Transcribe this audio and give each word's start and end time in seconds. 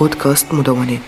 بودكاست 0.00 0.54
مدونات. 0.54 1.00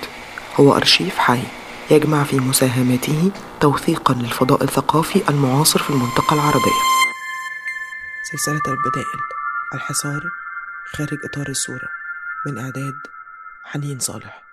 هو 0.60 0.76
أرشيف 0.76 1.18
حي 1.18 1.42
يجمع 1.90 2.24
في 2.24 2.40
مساهماته 2.40 3.30
توثيقا 3.60 4.14
للفضاء 4.14 4.64
الثقافي 4.64 5.28
المعاصر 5.28 5.78
في 5.78 5.90
المنطقة 5.90 6.34
العربية. 6.34 6.80
سلسلة 8.32 8.62
البدائل. 8.68 9.20
الحصار 9.74 10.20
خارج 10.92 11.18
إطار 11.24 11.48
الصورة. 11.48 11.88
من 12.46 12.58
إعداد 12.58 12.94
حنين 13.64 13.98
صالح. 13.98 14.44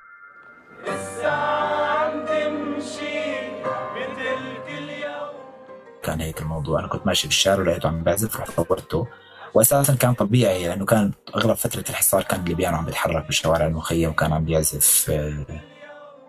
كان 6.03 6.21
هيك 6.21 6.41
الموضوع. 6.41 6.79
أنا 6.79 6.87
كنت 6.87 7.07
ماشي 7.07 7.21
في 7.21 7.33
الشارع 7.33 7.61
ولقيته 7.61 7.87
عم 7.89 8.03
بعزف 8.03 8.39
رحت 8.39 8.51
صورته 8.51 9.07
واساسا 9.53 9.95
كان 9.95 10.13
طبيعي 10.13 10.67
لأنه 10.67 10.85
كان 10.85 11.11
أغلب 11.35 11.55
فترة 11.55 11.83
الحصار 11.89 12.23
كان 12.23 12.47
البيانو 12.47 12.77
عم 12.77 12.85
بيتحرك 12.85 13.27
بشوارع 13.27 13.65
المخيم 13.67 14.09
وكان 14.09 14.33
عم 14.33 14.45
بيعزف 14.45 15.09
آه، 15.09 15.45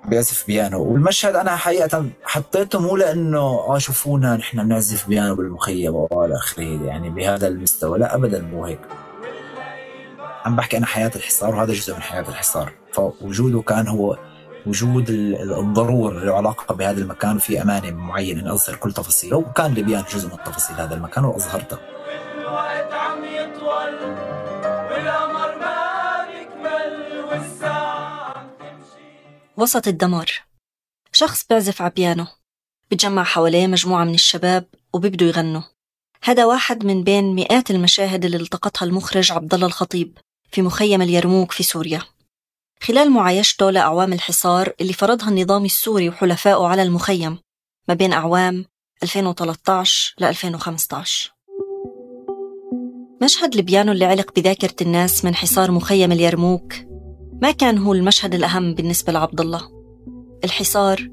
بيعزف 0.05 0.47
بيانو. 0.47 0.83
والمشهد 0.83 1.37
أنا 1.37 1.57
حقيقة 1.57 2.07
حطيته 2.25 2.81
مو 2.81 2.97
لأنه 2.97 3.39
آه 3.39 3.79
شوفونا 3.79 4.37
نحن 4.37 4.65
بنعزف 4.65 5.09
بيانو 5.09 5.35
بالمخيم 5.35 5.95
وإلى 5.95 6.35
آخره 6.35 6.85
يعني 6.87 7.11
بهذا 7.11 7.49
المستوى. 7.49 7.99
لا 7.99 8.15
ابدا 8.15 8.43
مو 8.43 8.65
هيك. 8.65 8.81
عم 10.45 10.57
بحكي 10.57 10.77
أنا 10.77 10.87
حياة 10.87 11.11
الحصار 11.17 11.55
وهذا 11.55 11.73
جزء 11.73 11.95
من 11.95 12.03
حياة 12.03 12.25
الحصار. 12.29 12.73
فوجوده 12.93 13.63
كان 13.63 13.89
هو 13.89 14.19
وجود 14.67 15.11
الضرورة 15.11 16.25
له 16.25 16.37
علاقة 16.37 16.75
بهذا 16.75 17.01
المكان 17.01 17.37
وفي 17.37 17.63
أمانة 17.63 17.91
معينة 17.91 18.55
أظهر 18.55 18.77
كل 18.77 18.93
تفاصيله. 18.93 19.37
وكان 19.37 19.75
لبيان 19.75 20.05
جزء 20.15 20.29
من 20.29 20.37
تفاصيل 20.45 20.77
هذا 20.77 20.95
المكان 20.95 21.25
وأظهرتها 21.25 21.92
وسط 29.57 29.89
الدمار. 29.89 30.31
شخص 31.13 31.47
بيعزف 31.47 31.83
عبيانو 31.83 32.27
بتجمع 32.91 33.25
حواليه 33.25 33.67
مجموعة 33.67 34.05
من 34.05 34.15
الشباب 34.15 34.67
وبيبدوا 34.93 35.29
يغنوا. 35.29 35.63
هذا 36.23 36.45
واحد 36.45 36.85
من 36.85 37.05
بين 37.05 37.35
مئات 37.35 37.71
المشاهد 37.71 38.25
اللي 38.25 38.37
التقطها 38.37 38.87
المخرج 38.87 39.33
عبد 39.33 39.55
الله 39.55 39.67
الخطيب 39.67 40.19
في 40.51 40.63
مخيم 40.63 41.03
اليرموك 41.03 41.53
في 41.53 41.63
سوريا. 41.63 42.03
خلال 42.83 43.11
معايشته 43.11 43.71
لأعوام 43.71 44.13
الحصار 44.13 44.73
اللي 44.81 44.93
فرضها 44.93 45.29
النظام 45.29 45.65
السوري 45.65 46.09
وحلفائه 46.09 46.67
على 46.67 46.83
المخيم 46.83 47.39
ما 47.89 47.95
بين 47.95 48.13
أعوام 48.13 48.65
2013 49.03 50.15
ل 50.19 50.25
2015 50.25 51.33
مشهد 53.23 53.55
البيانو 53.55 53.93
اللي 53.93 54.05
علق 54.05 54.35
بذاكرة 54.35 54.75
الناس 54.81 55.25
من 55.25 55.35
حصار 55.35 55.71
مخيم 55.71 56.13
اليرموك 56.13 56.75
ما 57.43 57.51
كان 57.51 57.79
هو 57.79 57.93
المشهد 57.93 58.35
الأهم 58.35 58.75
بالنسبة 58.75 59.13
لعبد 59.13 59.41
الله. 59.41 59.63
الحصار 60.45 61.09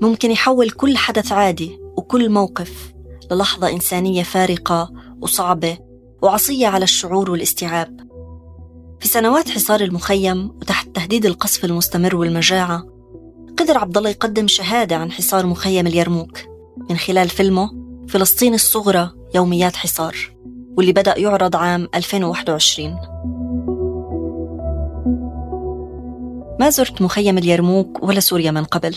ممكن 0.00 0.30
يحول 0.30 0.70
كل 0.70 0.96
حدث 0.96 1.32
عادي 1.32 1.78
وكل 1.96 2.30
موقف 2.30 2.92
للحظة 3.30 3.72
إنسانية 3.72 4.22
فارقة 4.22 4.92
وصعبة 5.20 5.78
وعصية 6.22 6.66
على 6.66 6.84
الشعور 6.84 7.30
والاستيعاب. 7.30 8.00
في 9.00 9.08
سنوات 9.08 9.50
حصار 9.50 9.80
المخيم 9.80 10.48
وتحت 10.48 10.88
تهديد 10.88 11.26
القصف 11.26 11.64
المستمر 11.64 12.16
والمجاعة 12.16 12.84
قدر 13.58 13.78
عبد 13.78 13.96
الله 13.96 14.10
يقدم 14.10 14.48
شهادة 14.48 14.96
عن 14.96 15.12
حصار 15.12 15.46
مخيم 15.46 15.86
اليرموك 15.86 16.38
من 16.90 16.96
خلال 16.96 17.28
فيلمه 17.28 17.70
فلسطين 18.08 18.54
الصغرى 18.54 19.10
يوميات 19.34 19.76
حصار 19.76 20.16
واللي 20.76 20.92
بدأ 20.92 21.18
يعرض 21.18 21.56
عام 21.56 21.88
2021 21.94 22.96
ما 26.64 26.70
زرت 26.70 27.02
مخيم 27.02 27.38
اليرموك 27.38 28.02
ولا 28.02 28.20
سوريا 28.20 28.50
من 28.50 28.64
قبل. 28.64 28.96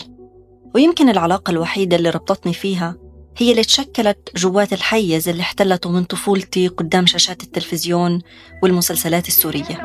ويمكن 0.74 1.08
العلاقة 1.08 1.50
الوحيدة 1.50 1.96
اللي 1.96 2.10
ربطتني 2.10 2.52
فيها 2.52 2.96
هي 3.36 3.50
اللي 3.50 3.62
تشكلت 3.62 4.30
جوات 4.36 4.72
الحيز 4.72 5.28
اللي 5.28 5.42
احتلته 5.42 5.90
من 5.90 6.04
طفولتي 6.04 6.68
قدام 6.68 7.06
شاشات 7.06 7.42
التلفزيون 7.42 8.22
والمسلسلات 8.62 9.28
السورية. 9.28 9.78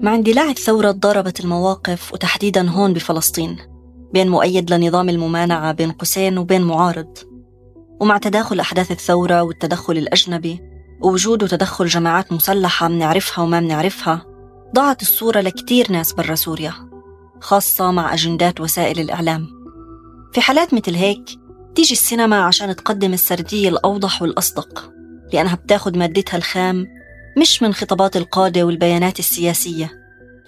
مع 0.00 0.14
اندلاع 0.14 0.50
الثورة 0.50 0.90
ضربت 0.90 1.40
المواقف 1.40 2.12
وتحديدا 2.12 2.68
هون 2.68 2.92
بفلسطين 2.92 3.56
بين 4.12 4.28
مؤيد 4.28 4.72
لنظام 4.72 5.08
الممانعة 5.08 5.72
بين 5.72 5.92
قوسين 5.92 6.38
وبين 6.38 6.62
معارض. 6.62 7.18
ومع 8.00 8.18
تداخل 8.18 8.60
أحداث 8.60 8.90
الثورة 8.90 9.42
والتدخل 9.42 9.98
الأجنبي 9.98 10.75
ووجود 11.00 11.42
وتدخل 11.42 11.86
جماعات 11.86 12.32
مسلحة 12.32 12.88
منعرفها 12.88 13.44
وما 13.44 13.60
منعرفها 13.60 14.26
ضاعت 14.74 15.02
الصورة 15.02 15.40
لكتير 15.40 15.92
ناس 15.92 16.12
برا 16.12 16.34
سوريا 16.34 16.72
خاصة 17.40 17.90
مع 17.90 18.14
أجندات 18.14 18.60
وسائل 18.60 19.00
الإعلام. 19.00 19.46
في 20.32 20.40
حالات 20.40 20.74
مثل 20.74 20.94
هيك 20.94 21.24
تيجي 21.74 21.92
السينما 21.92 22.42
عشان 22.44 22.76
تقدم 22.76 23.12
السردية 23.12 23.68
الأوضح 23.68 24.22
والأصدق 24.22 24.90
لأنها 25.32 25.54
بتاخد 25.54 25.96
مادتها 25.96 26.36
الخام 26.36 26.86
مش 27.38 27.62
من 27.62 27.74
خطابات 27.74 28.16
القادة 28.16 28.62
والبيانات 28.62 29.18
السياسية 29.18 29.90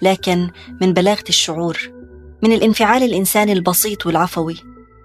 لكن 0.01 0.49
من 0.81 0.93
بلاغة 0.93 1.23
الشعور 1.29 1.77
من 2.43 2.51
الانفعال 2.53 3.03
الإنساني 3.03 3.53
البسيط 3.53 4.05
والعفوي 4.05 4.57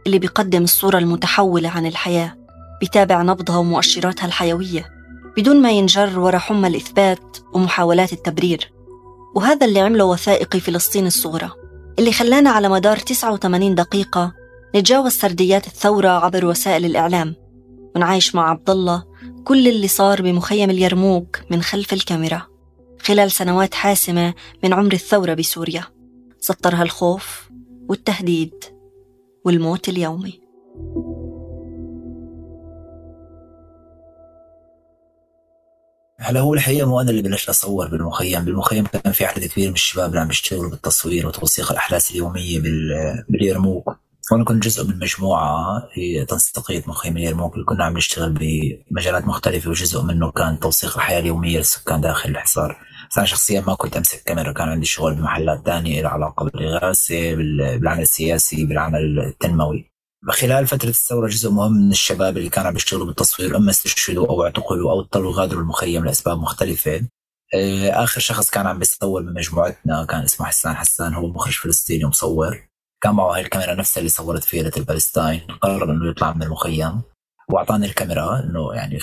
اللي 0.06 0.18
بيقدم 0.18 0.62
الصورة 0.62 0.98
المتحولة 0.98 1.68
عن 1.68 1.86
الحياة 1.86 2.36
بيتابع 2.80 3.22
نبضها 3.22 3.56
ومؤشراتها 3.56 4.26
الحيوية. 4.26 4.93
بدون 5.36 5.62
ما 5.62 5.70
ينجر 5.70 6.18
ورا 6.18 6.38
حمى 6.38 6.68
الإثبات 6.68 7.36
ومحاولات 7.52 8.12
التبرير. 8.12 8.72
وهذا 9.34 9.66
اللي 9.66 9.80
عمله 9.80 10.04
وثائقي 10.04 10.60
فلسطين 10.60 11.06
الصغرى 11.06 11.50
اللي 11.98 12.12
خلانا 12.12 12.50
على 12.50 12.68
مدار 12.68 12.96
89 12.96 13.74
دقيقة 13.74 14.32
نتجاوز 14.76 15.12
سرديات 15.12 15.66
الثورة 15.66 16.08
عبر 16.08 16.46
وسائل 16.46 16.84
الإعلام 16.84 17.34
ونعايش 17.96 18.34
مع 18.34 18.50
عبد 18.50 18.70
الله 18.70 19.04
كل 19.44 19.68
اللي 19.68 19.88
صار 19.88 20.22
بمخيم 20.22 20.70
اليرموك 20.70 21.40
من 21.50 21.62
خلف 21.62 21.92
الكاميرا 21.92 22.46
خلال 23.02 23.30
سنوات 23.30 23.74
حاسمة 23.74 24.34
من 24.64 24.72
عمر 24.72 24.92
الثورة 24.92 25.34
بسوريا. 25.34 25.84
سطرها 26.40 26.82
الخوف 26.82 27.50
والتهديد 27.88 28.54
والموت 29.44 29.88
اليومي. 29.88 30.43
هلا 36.26 36.40
هو 36.40 36.54
الحقيقة 36.54 36.88
مو 36.88 37.00
أنا 37.00 37.10
اللي 37.10 37.22
بلشت 37.22 37.48
أصور 37.48 37.88
بالمخيم، 37.88 38.44
بالمخيم 38.44 38.86
كان 38.86 39.12
في 39.12 39.24
عدد 39.24 39.44
كبير 39.44 39.68
من 39.68 39.74
الشباب 39.74 40.08
اللي 40.10 40.20
عم 40.20 40.28
بيشتغلوا 40.28 40.70
بالتصوير 40.70 41.26
وتوثيق 41.26 41.70
الأحداث 41.70 42.10
اليومية 42.10 42.60
باليرموك، 43.28 43.96
وأنا 44.32 44.44
كنت 44.44 44.64
جزء 44.64 44.88
من 44.88 44.98
مجموعة 44.98 45.82
هي 45.92 46.24
تنسيقية 46.24 46.82
مخيم 46.86 47.16
اليرموك 47.16 47.54
اللي 47.54 47.64
كنا 47.64 47.84
عم 47.84 47.96
نشتغل 47.96 48.32
بمجالات 48.90 49.24
مختلفة 49.24 49.70
وجزء 49.70 50.02
منه 50.02 50.30
كان 50.30 50.60
توثيق 50.60 50.96
الحياة 50.96 51.20
اليومية 51.20 51.58
للسكان 51.58 52.00
داخل 52.00 52.30
الحصار. 52.30 52.76
بس 53.10 53.18
أنا 53.18 53.26
شخصيا 53.26 53.60
ما 53.66 53.74
كنت 53.74 53.96
أمسك 53.96 54.22
كاميرا 54.22 54.52
كان 54.52 54.68
عندي 54.68 54.86
شغل 54.86 55.14
بمحلات 55.14 55.62
ثانية 55.66 56.02
لها 56.02 56.10
علاقة 56.10 56.44
بالاغاثه 56.44 57.34
بالعمل 57.34 58.02
السياسي 58.02 58.64
بالعمل 58.64 59.18
التنموي. 59.18 59.93
خلال 60.32 60.66
فترة 60.66 60.88
الثورة 60.88 61.28
جزء 61.28 61.50
مهم 61.50 61.72
من 61.72 61.90
الشباب 61.90 62.36
اللي 62.36 62.48
كانوا 62.48 62.68
عم 62.70 62.76
يشتغلوا 62.76 63.06
بالتصوير 63.06 63.56
أما 63.56 63.70
استشهدوا 63.70 64.26
أو 64.28 64.44
اعتقلوا 64.44 64.90
أو 64.92 65.00
اضطروا 65.00 65.32
يغادروا 65.32 65.62
المخيم 65.62 66.04
لأسباب 66.04 66.38
مختلفة. 66.38 67.02
آه، 67.54 67.90
آخر 68.04 68.20
شخص 68.20 68.50
كان 68.50 68.66
عم 68.66 68.78
بيصور 68.78 69.22
بمجموعتنا 69.22 70.04
كان 70.04 70.22
اسمه 70.22 70.46
حسان. 70.46 70.74
حسان 70.76 71.14
هو 71.14 71.26
مخرج 71.28 71.52
فلسطيني 71.54 72.04
ومصور. 72.04 72.68
كان 73.02 73.14
معه 73.14 73.34
هاي 73.34 73.40
الكاميرا 73.40 73.74
نفسها 73.74 73.98
اللي 74.00 74.10
صورت 74.10 74.44
فيها 74.44 74.62
ليل 74.62 74.76
يا 74.76 74.85
بالستاين 74.85 75.40
قرر 75.40 75.92
إنه 75.92 76.10
يطلع 76.10 76.32
من 76.32 76.42
المخيم 76.42 77.02
وأعطاني 77.50 77.86
الكاميرا 77.86 78.40
إنه 78.40 78.74
يعني 78.74 78.98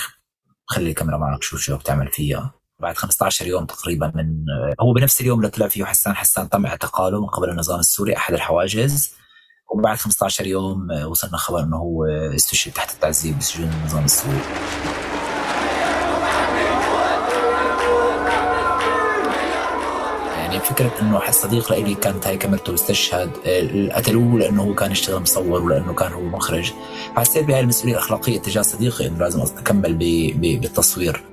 خلي 0.66 0.90
الكاميرا 0.90 1.18
معك 1.18 1.44
شوف 1.44 1.62
شو 1.62 1.78
بتعمل 1.78 2.08
فيها. 2.08 2.54
بعد 2.82 2.98
15 2.98 3.48
يوم 3.48 3.66
تقريبا 3.66 4.12
من 4.16 4.46
هو 4.82 4.94
بنفس 4.94 5.22
اليوم 5.22 5.40
اللي 5.40 5.50
طلع 5.50 5.68
فيه 5.68 5.86
حسان. 5.86 6.16
حسان 6.16 6.50
تم 6.50 6.66
اعتقاله 6.66 7.22
من 7.22 7.28
قبل 7.28 7.50
النظام 7.50 7.80
السوري 7.80 8.18
أحد 8.18 8.34
الحواجز. 8.34 9.21
وبعد 9.72 9.98
15 9.98 10.48
يوم 10.48 10.88
وصلنا 11.06 11.38
خبر 11.38 11.64
إنه 11.64 11.78
هو 11.78 12.06
استشهد 12.06 12.74
تحت 12.74 12.94
التعذيب 12.94 13.40
بسجون 13.40 13.70
النظام 13.82 14.06
السوري 14.06 14.42
يعني 20.38 20.60
فكرة 20.60 20.92
إنه 21.02 21.32
صديق 21.32 21.72
لإلي 21.72 21.96
كانت 21.96 22.28
هاي 22.28 22.38
كاميرته 22.38 22.72
واستشهد 22.72 23.30
قتلوه 23.94 24.40
لإنه 24.40 24.64
هو 24.64 24.76
كان 24.76 24.92
يشتغل 24.92 25.22
مصور 25.22 25.64
ولإنه 25.64 25.94
كان 25.94 26.14
هو 26.14 26.22
مخرج. 26.22 26.72
حسيت 27.16 27.46
بهاي 27.46 27.60
المسؤولية 27.60 27.94
الأخلاقية 27.94 28.40
تجاه 28.40 28.62
صديقي 28.62 29.08
إنه 29.08 29.18
لازم 29.18 29.42
أكمل 29.42 29.94
بالتصوير. 30.62 31.24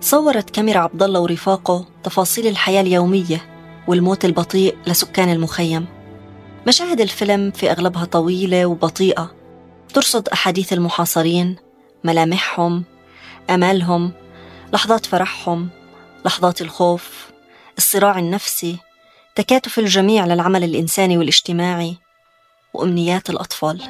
صورت 0.00 0.50
كاميرا 0.50 0.78
عبد 0.78 1.02
الله 1.02 1.20
ورفاقه 1.20 1.86
تفاصيل 2.04 2.46
الحياة 2.46 2.80
اليومية 2.80 3.44
والموت 3.88 4.24
البطيء 4.24 4.76
لسكان 4.86 5.32
المخيم. 5.32 5.95
مشاهد 6.66 7.00
الفيلم 7.00 7.50
في 7.50 7.70
أغلبها 7.70 8.04
طويلة 8.04 8.66
وبطيئة. 8.66 9.34
ترصد 9.94 10.28
أحاديث 10.28 10.72
المحاصرين 10.72 11.56
ملامحهم 12.04 12.84
أمالهم 13.50 14.12
لحظات 14.72 15.06
فرحهم 15.06 15.68
لحظات 16.24 16.60
الخوف 16.62 17.26
الصراع 17.78 18.18
النفسي 18.18 18.78
تكاتف 19.34 19.78
الجميع 19.78 20.26
للعمل 20.26 20.64
الإنساني 20.64 21.18
والاجتماعي 21.18 21.96
وأمنيات 22.74 23.30
الأطفال. 23.30 23.82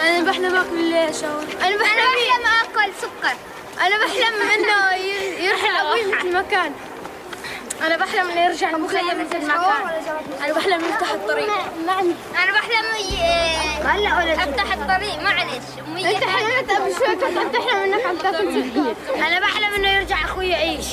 أنا 0.00 0.30
بحلم 0.30 0.56
أكل 0.56 1.14
شاور 1.20 1.42
أنا 1.42 1.76
بحلم 1.76 2.44
أكل 2.62 2.92
سكر. 3.00 3.36
أنا 3.80 3.96
بحلم 4.04 4.48
إنه 4.54 4.94
يرحل 5.44 5.76
أبوي 5.76 6.14
مثل 6.14 6.36
مكان 6.36 6.72
أنا 7.86 7.96
بحلم 7.96 8.30
انه 8.30 8.44
يرجع 8.44 8.70
المخيم 8.70 9.06
مثل 9.06 9.36
المكان 9.36 9.88
أنا 10.44 10.54
بحلم 10.54 10.80
يفتح 10.80 11.10
الطريق. 11.10 11.52
أنا 12.42 12.52
بحلم 12.52 12.84
هلا 13.84 14.18
ولا 14.18 14.34
أفتح 14.34 14.72
الطريق. 14.72 15.22
معلش. 15.22 15.64
أنت 15.88 16.24
حلمت 16.24 16.70
قبل 16.70 16.94
شوي 16.94 17.16
كنت 17.16 17.56
تحلم 17.56 17.92
إنك 17.92 18.06
عم 18.06 18.18
تاكل 18.18 18.52
سكر 18.52 18.94
أنا 19.26 19.40
بحلم 19.40 19.74
إنه 19.74 19.88
يرجع 19.88 20.24
أخوي 20.24 20.48
يعيش. 20.48 20.86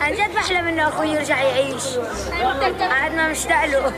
عن 0.00 0.12
جد 0.12 0.34
بحلم 0.34 0.66
إنه 0.66 0.88
أخوي 0.88 1.08
يرجع 1.08 1.42
يعيش. 1.42 1.84
قعدنا 2.80 3.28
مشتاق 3.28 3.64
له 3.64 3.92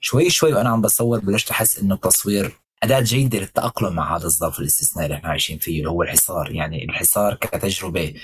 شوي 0.00 0.30
شوي 0.30 0.52
وأنا 0.52 0.70
عم 0.70 0.80
بصور 0.82 1.18
بلشت 1.18 1.50
أحس 1.50 1.78
إنه 1.78 1.94
التصوير 1.94 2.60
أداة 2.82 3.00
جيدة 3.00 3.38
للتأقلم 3.38 3.94
مع 3.94 4.16
هذا 4.16 4.26
الظرف 4.26 4.60
الاستثنائي 4.60 5.06
اللي 5.06 5.16
إحنا 5.16 5.28
عايشين 5.28 5.58
فيه 5.58 5.78
اللي 5.78 5.90
هو 5.90 6.02
الحصار. 6.02 6.52
يعني 6.52 6.84
الحصار 6.84 7.34
كتجربة 7.34 8.14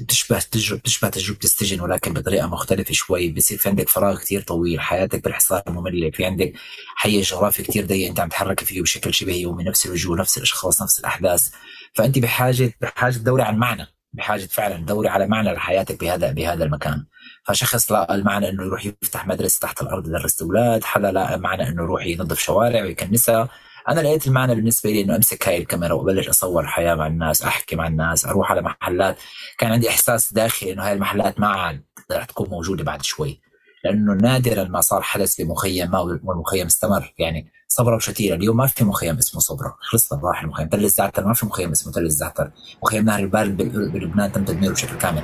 بتشبه 0.00 0.36
آه، 0.36 0.40
تجربة 0.40 0.80
بتشبه 0.80 1.08
تجربة 1.08 1.38
السجن 1.44 1.80
ولكن 1.80 2.12
بطريقة 2.12 2.46
مختلفة 2.46 2.92
شوي. 2.94 3.30
بصير 3.30 3.58
في 3.58 3.68
عندك 3.68 3.88
فراغ 3.88 4.18
كتير 4.18 4.42
طويل 4.42 4.80
حياتك 4.80 5.24
بالحصار 5.24 5.62
مملة. 5.68 6.10
في 6.10 6.24
عندك 6.24 6.52
حي 6.96 7.20
جغرافي 7.20 7.62
كتير 7.62 7.86
ضيق 7.86 8.08
أنت 8.08 8.20
عم 8.20 8.28
تتحرك 8.28 8.64
فيه 8.64 8.82
بشكل 8.82 9.14
شبه 9.14 9.34
يومي 9.34 9.64
نفس 9.64 9.86
الوجوه 9.86 10.16
نفس 10.18 10.36
الأشخاص 10.38 10.82
نفس 10.82 11.00
الأحداث. 11.00 11.50
فأنت 11.94 12.18
بحاجة 12.18 12.72
بحاجة 12.80 13.14
تدوري 13.14 13.42
عن 13.42 13.56
معنى 13.58 13.86
بحاجة 14.12 14.46
فعلا 14.46 14.76
تدوري 14.76 15.08
على 15.08 15.26
معنى 15.26 15.52
لحياتك 15.52 16.00
بهذا 16.00 16.32
بهذا 16.32 16.64
المكان. 16.64 17.06
فشخص 17.44 17.92
لقى 17.92 18.14
المعنى 18.14 18.48
إنه 18.48 18.64
يروح 18.64 18.86
يفتح 18.86 19.26
مدرسة 19.26 19.58
تحت 19.60 19.82
الأرض 19.82 20.08
يدرس 20.08 20.42
أولاد 20.42 20.84
حدا 20.84 21.12
لقى 21.12 21.38
معنى 21.38 21.68
إنه 21.68 21.82
يروح 21.82 22.06
ينظف 22.06 22.38
شوارع 22.38 22.82
ويكنسها. 22.82 23.48
أنا 23.88 24.00
لقيت 24.00 24.26
المعنى 24.26 24.54
بالنسبة 24.54 24.90
لي 24.90 25.02
إنه 25.02 25.16
أمسك 25.16 25.48
هاي 25.48 25.58
الكاميرا 25.58 25.92
وأبلش 25.92 26.28
أصور 26.28 26.66
حياة 26.66 26.94
مع 26.94 27.06
الناس 27.06 27.42
أحكي 27.42 27.76
مع 27.76 27.86
الناس 27.86 28.26
أروح 28.26 28.50
على 28.50 28.62
محلات. 28.62 29.18
كان 29.58 29.72
عندي 29.72 29.88
إحساس 29.88 30.32
داخلي 30.32 30.72
إنه 30.72 30.86
هاي 30.86 30.92
المحلات 30.92 31.40
ما 31.40 31.46
عاد 31.46 31.84
رح 32.12 32.24
تكون 32.24 32.48
موجودة 32.50 32.84
بعد 32.84 33.02
شوي 33.02 33.40
لأنه 33.84 34.14
نادرا 34.14 34.64
ما 34.64 34.80
صار 34.80 35.02
حدث 35.02 35.40
بمخيم 35.40 35.90
ما 35.90 35.98
والمخيم 35.98 36.66
استمر. 36.66 37.14
يعني 37.18 37.52
صبرا 37.70 37.96
وشتيرة 37.96 38.34
اليوم 38.34 38.56
ما 38.56 38.66
في 38.66 38.84
مخيم 38.84 39.18
اسمه 39.18 39.40
صبرا. 39.40 39.74
خلصنا 39.80 40.20
راح 40.24 40.42
المخيم. 40.42 40.68
تل 40.68 40.84
الزعتر 40.84 41.26
ما 41.26 41.34
في 41.34 41.46
مخيم 41.46 41.70
اسمه 41.70 41.92
تل 41.92 42.06
الزعتر 42.06 42.50
مخيم 42.82 43.04
نهر 43.04 43.18
البارد 43.18 43.56
بلبنان 43.92 44.32
تم 44.32 44.44
تدميره 44.44 44.72
بشكل 44.72 44.96
كامل. 44.96 45.22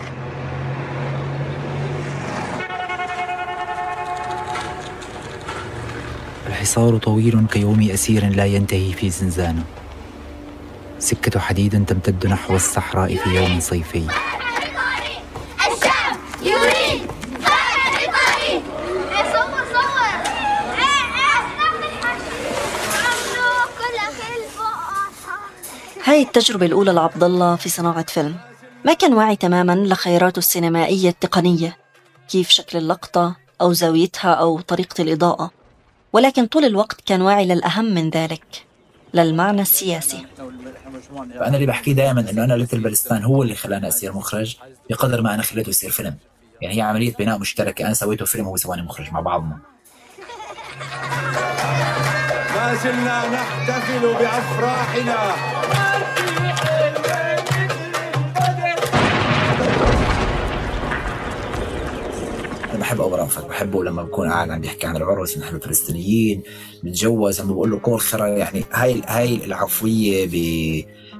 الحصار 6.46 6.98
طويل 6.98 7.46
كيوم 7.46 7.90
أسير 7.90 8.28
لا 8.28 8.44
ينتهي 8.44 8.92
في 8.92 9.10
زنزانة. 9.10 9.64
سكة 10.98 11.40
حديد 11.40 11.84
تمتد 11.84 12.26
نحو 12.26 12.56
الصحراء 12.56 13.16
في 13.16 13.30
يوم 13.30 13.60
صيفي. 13.60 14.06
هاي 26.14 26.22
التجربة 26.22 26.66
الأولى 26.66 26.92
لعبد 26.92 27.24
الله 27.24 27.56
في 27.56 27.68
صناعة 27.68 28.06
فيلم. 28.06 28.36
ما 28.84 28.92
كان 28.92 29.14
واعي 29.14 29.36
تماما 29.36 29.72
لخياراته 29.72 30.38
السينمائية 30.38 31.08
التقنية 31.08 31.76
كيف 32.28 32.48
شكل 32.48 32.78
اللقطة 32.78 33.36
أو 33.60 33.72
زاويتها 33.72 34.34
أو 34.34 34.60
طريقة 34.60 35.02
الإضاءة. 35.02 35.50
ولكن 36.12 36.46
طول 36.46 36.64
الوقت 36.64 37.00
كان 37.00 37.22
واعي 37.22 37.46
للأهم 37.46 37.84
من 37.84 38.10
ذلك 38.10 38.64
للمعنى 39.14 39.62
السياسي. 39.62 40.26
فأنا 41.38 41.56
اللي 41.56 41.66
بحكيه 41.66 41.92
دائما 41.92 42.30
إنه 42.30 42.44
أنا 42.44 42.54
ليتل 42.54 42.80
بلستان 42.80 43.24
هو 43.24 43.42
اللي 43.42 43.54
خلاني 43.54 43.88
أصير 43.88 44.12
مخرج 44.12 44.56
بقدر 44.90 45.22
ما 45.22 45.34
أنا 45.34 45.42
خليته 45.42 45.70
يصير 45.70 45.90
فيلم. 45.90 46.16
يعني 46.62 46.76
هي 46.76 46.80
عملية 46.80 47.14
بناء 47.14 47.38
مشتركة 47.38 47.86
أنا 47.86 47.94
سويته 47.94 48.24
فيلم 48.24 48.46
وهو 48.46 48.56
سواني 48.56 48.82
مخرج 48.82 49.12
مع 49.12 49.20
بعضنا. 49.20 49.58
ما 52.56 52.74
زلنا 52.74 53.28
نحتفل 53.28 54.00
بأفراحنا. 54.00 55.34
بحب 62.94 63.14
رافت 63.14 63.46
بحبه 63.46 63.84
لما 63.84 64.02
بكون 64.02 64.28
قاعد 64.28 64.50
عم 64.50 64.64
يحكي 64.64 64.86
عن 64.86 64.96
العرس 64.96 65.38
نحن 65.38 65.56
الفلسطينيين 65.56 66.42
بنتجوز 66.82 67.40
عم 67.40 67.48
بقول 67.48 67.70
له 67.70 67.78
كل 67.78 67.98
خرا 67.98 68.26
يعني 68.26 68.64
هاي 68.72 69.02
هاي 69.06 69.44
العفوية 69.44 70.28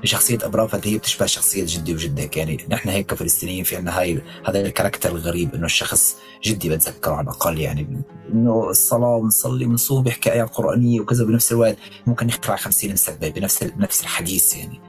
بشخصية 0.03 0.38
ابو 0.43 0.56
رافت 0.56 0.87
هي 0.87 0.99
بتشبه 0.99 1.26
شخصية 1.26 1.65
جدي 1.69 1.94
وجدك 1.94 2.37
يعني 2.37 2.59
نحن 2.71 2.88
هيك 2.88 3.06
كفلسطينيين 3.06 3.65
في 3.65 3.76
عندنا 3.76 4.00
هاي 4.00 4.23
هذا 4.47 4.61
الكاركتر 4.61 5.11
الغريب 5.11 5.55
إنه 5.55 5.65
الشخص 5.65 6.17
جدي 6.44 6.69
بتذكره 6.69 7.12
على 7.12 7.25
الأقل 7.25 7.61
يعني 7.61 8.03
إنه 8.32 8.70
الصلاة 8.70 9.17
ونصلي 9.17 9.67
ونصوم 9.67 10.03
بيحكي 10.03 10.32
ايات 10.32 10.50
قرآنية 10.50 11.00
وكذا 11.00 11.25
بنفس 11.25 11.53
الوقت 11.53 11.77
ممكن 12.06 12.29
يقرا 12.29 12.56
50 12.56 12.93
مسبه 12.93 13.29
بنفس 13.29 13.65
بنفس 13.65 14.00
الحديث 14.00 14.56
يعني. 14.56 14.81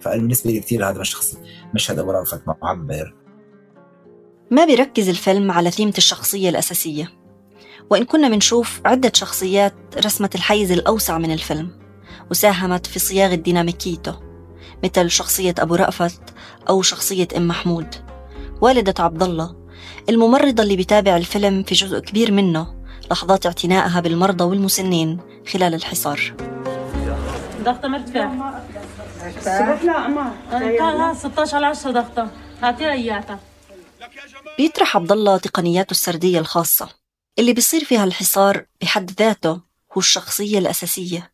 فبالنسبه 0.00 0.50
لي 0.50 0.60
كثير 0.60 0.90
هذا 0.90 1.00
الشخص 1.00 1.36
مشهد 1.74 1.98
ابو 1.98 2.10
رافت 2.10 2.42
معبر. 2.46 3.23
ما 4.50 4.64
بيركز 4.64 5.08
الفيلم 5.08 5.50
على 5.50 5.70
ثيمة 5.70 5.92
الشخصية 5.98 6.48
الأساسية 6.48 7.10
وإن 7.90 8.04
كنا 8.04 8.28
منشوف 8.28 8.80
عدة 8.84 9.12
شخصيات 9.14 9.74
رسمت 10.04 10.34
الحيز 10.34 10.72
الأوسع 10.72 11.18
من 11.18 11.32
الفيلم 11.32 11.70
وساهمت 12.30 12.86
في 12.86 12.98
صياغة 12.98 13.34
ديناميكيته 13.34 14.20
مثل 14.84 15.10
شخصية 15.10 15.54
أبو 15.58 15.74
رأفت 15.74 16.20
أو 16.68 16.82
شخصية 16.82 17.28
أم 17.36 17.48
محمود 17.48 17.94
والدة 18.60 19.04
عبد 19.04 19.22
الله 19.22 19.56
الممرضة 20.08 20.62
اللي 20.62 20.76
بيتابع 20.76 21.16
الفيلم 21.16 21.62
في 21.62 21.74
جزء 21.74 21.98
كبير 21.98 22.32
منه 22.32 22.74
لحظات 23.10 23.46
اعتنائها 23.46 24.00
بالمرضى 24.00 24.44
والمسنين 24.44 25.20
خلال 25.52 25.74
الحصار. 25.74 26.34
ضغطة 27.62 27.88
مرتفع 27.88 28.30
لا 29.84 30.08
ما. 30.08 31.14
16 31.14 31.56
على 31.56 31.66
10 31.66 31.90
ضغطة 31.90 32.30
هاتي 32.62 32.92
إياها. 32.92 33.38
بيطرح 34.58 34.96
عبد 34.96 35.12
الله 35.12 35.36
تقنياته 35.36 35.90
السردية 35.90 36.38
الخاصة 36.38 36.88
اللي 37.38 37.52
بيصير 37.52 37.84
فيها 37.84 38.04
الحصار 38.04 38.66
بحد 38.80 39.10
ذاته 39.10 39.50
هو 39.92 39.98
الشخصية 39.98 40.58
الأساسية 40.58 41.32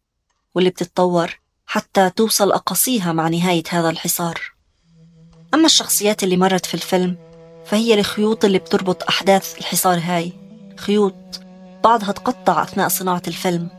واللي 0.54 0.70
بتتطور 0.70 1.40
حتى 1.66 2.11
توصل 2.11 2.52
أقاصيها 2.52 3.12
مع 3.12 3.28
نهاية 3.28 3.62
هذا 3.68 3.90
الحصار. 3.90 4.40
أما 5.54 5.66
الشخصيات 5.66 6.23
اللي 6.23 6.37
مرت 6.37 6.66
في 6.66 6.75
الفيلم 6.75 7.16
فهي 7.66 7.94
الخيوط 7.94 8.44
اللي 8.44 8.59
بتربط 8.59 9.02
أحداث 9.02 9.59
الحصار 9.59 9.99
هاي. 9.99 10.32
خيوط 10.76 11.14
بعضها 11.85 12.12
تقطع 12.12 12.62
أثناء 12.62 12.88
صناعة 12.88 13.23
الفيلم 13.28 13.70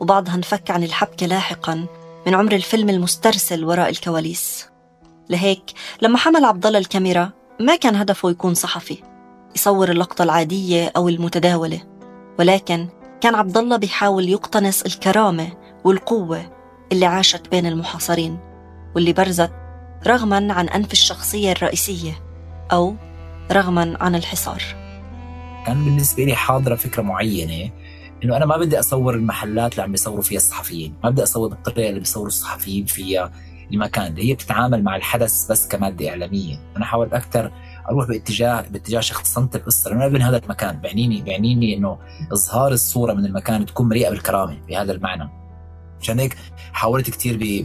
وبعضها 0.00 0.34
انفك 0.34 0.70
عن 0.70 0.84
الحبكة 0.84 1.26
لاحقا 1.26 1.86
من 2.26 2.34
عمر 2.34 2.52
الفيلم 2.52 2.88
المسترسل 2.90 3.64
وراء 3.64 3.88
الكواليس. 3.88 4.66
لهيك 5.30 5.62
لما 6.02 6.18
حمل 6.18 6.44
عبد 6.44 6.66
الله 6.66 6.78
الكاميرا 6.78 7.32
ما 7.60 7.76
كان 7.76 7.96
هدفه 7.96 8.30
يكون 8.30 8.54
صحفي 8.54 8.98
يصور 9.56 9.90
اللقطة 9.90 10.22
العادية 10.22 10.92
أو 10.96 11.08
المتداولة 11.08 11.80
ولكن 12.38 12.88
كان 13.20 13.34
عبد 13.34 13.56
الله 13.56 13.76
بيحاول 13.76 14.28
يقتنص 14.28 14.82
الكرامة 14.82 15.48
والقوة 15.84 16.52
اللي 16.92 17.06
عاشت 17.06 17.48
بين 17.48 17.66
المحاصرين 17.66 18.38
واللي 18.94 19.12
برزت 19.12 19.52
رغما 20.06 20.52
عن 20.52 20.68
أنف 20.68 20.92
الشخصية 20.92 21.52
الرئيسية 21.52 22.12
أو 22.72 22.94
رغما 23.52 23.96
عن 24.00 24.14
الحصار. 24.14 24.62
كان 25.66 25.84
بالنسبة 25.84 26.24
لي 26.24 26.34
حاضرة 26.34 26.74
فكرة 26.74 27.02
معينة 27.02 27.70
إنه 28.24 28.36
أنا 28.36 28.46
ما 28.46 28.56
بدي 28.56 28.78
أصور 28.78 29.14
المحلات 29.14 29.72
اللي 29.72 29.82
عم 29.82 29.92
بيصوروا 29.92 30.22
فيها 30.22 30.36
الصحفيين، 30.36 30.94
ما 31.04 31.10
بدي 31.10 31.22
أصور 31.22 31.48
بالطريقة 31.48 31.88
اللي 31.88 32.00
بيصوروا 32.00 32.26
الصحفيين 32.26 32.84
فيها. 32.86 33.32
المكان 33.72 34.06
اللي 34.06 34.28
هي 34.30 34.34
بتتعامل 34.34 34.82
مع 34.82 34.96
الحدث 34.96 35.50
بس 35.50 35.68
كمادة 35.68 36.08
إعلامية. 36.08 36.58
أنا 36.76 36.84
حاولت 36.84 37.12
أكثر 37.12 37.52
أروح 37.90 38.08
باتجاه 38.08 38.64
باتجاه 38.70 39.00
شخصنه 39.00 39.48
القصة 39.54 39.90
لأنه 39.90 40.06
ابن 40.06 40.22
هذا 40.22 40.36
المكان. 40.36 40.80
بعنيني 40.80 41.22
بعنيني 41.22 41.76
إنه 41.76 41.98
إظهار 42.32 42.72
الصورة 42.72 43.12
من 43.12 43.26
المكان 43.26 43.66
تكون 43.66 43.88
مليئة 43.88 44.10
بالكرامة 44.10 44.58
بهذا 44.68 44.92
المعنى. 44.92 45.28
عشان 46.00 46.18
هيك 46.18 46.36
حاولت 46.72 47.10
كثير 47.10 47.64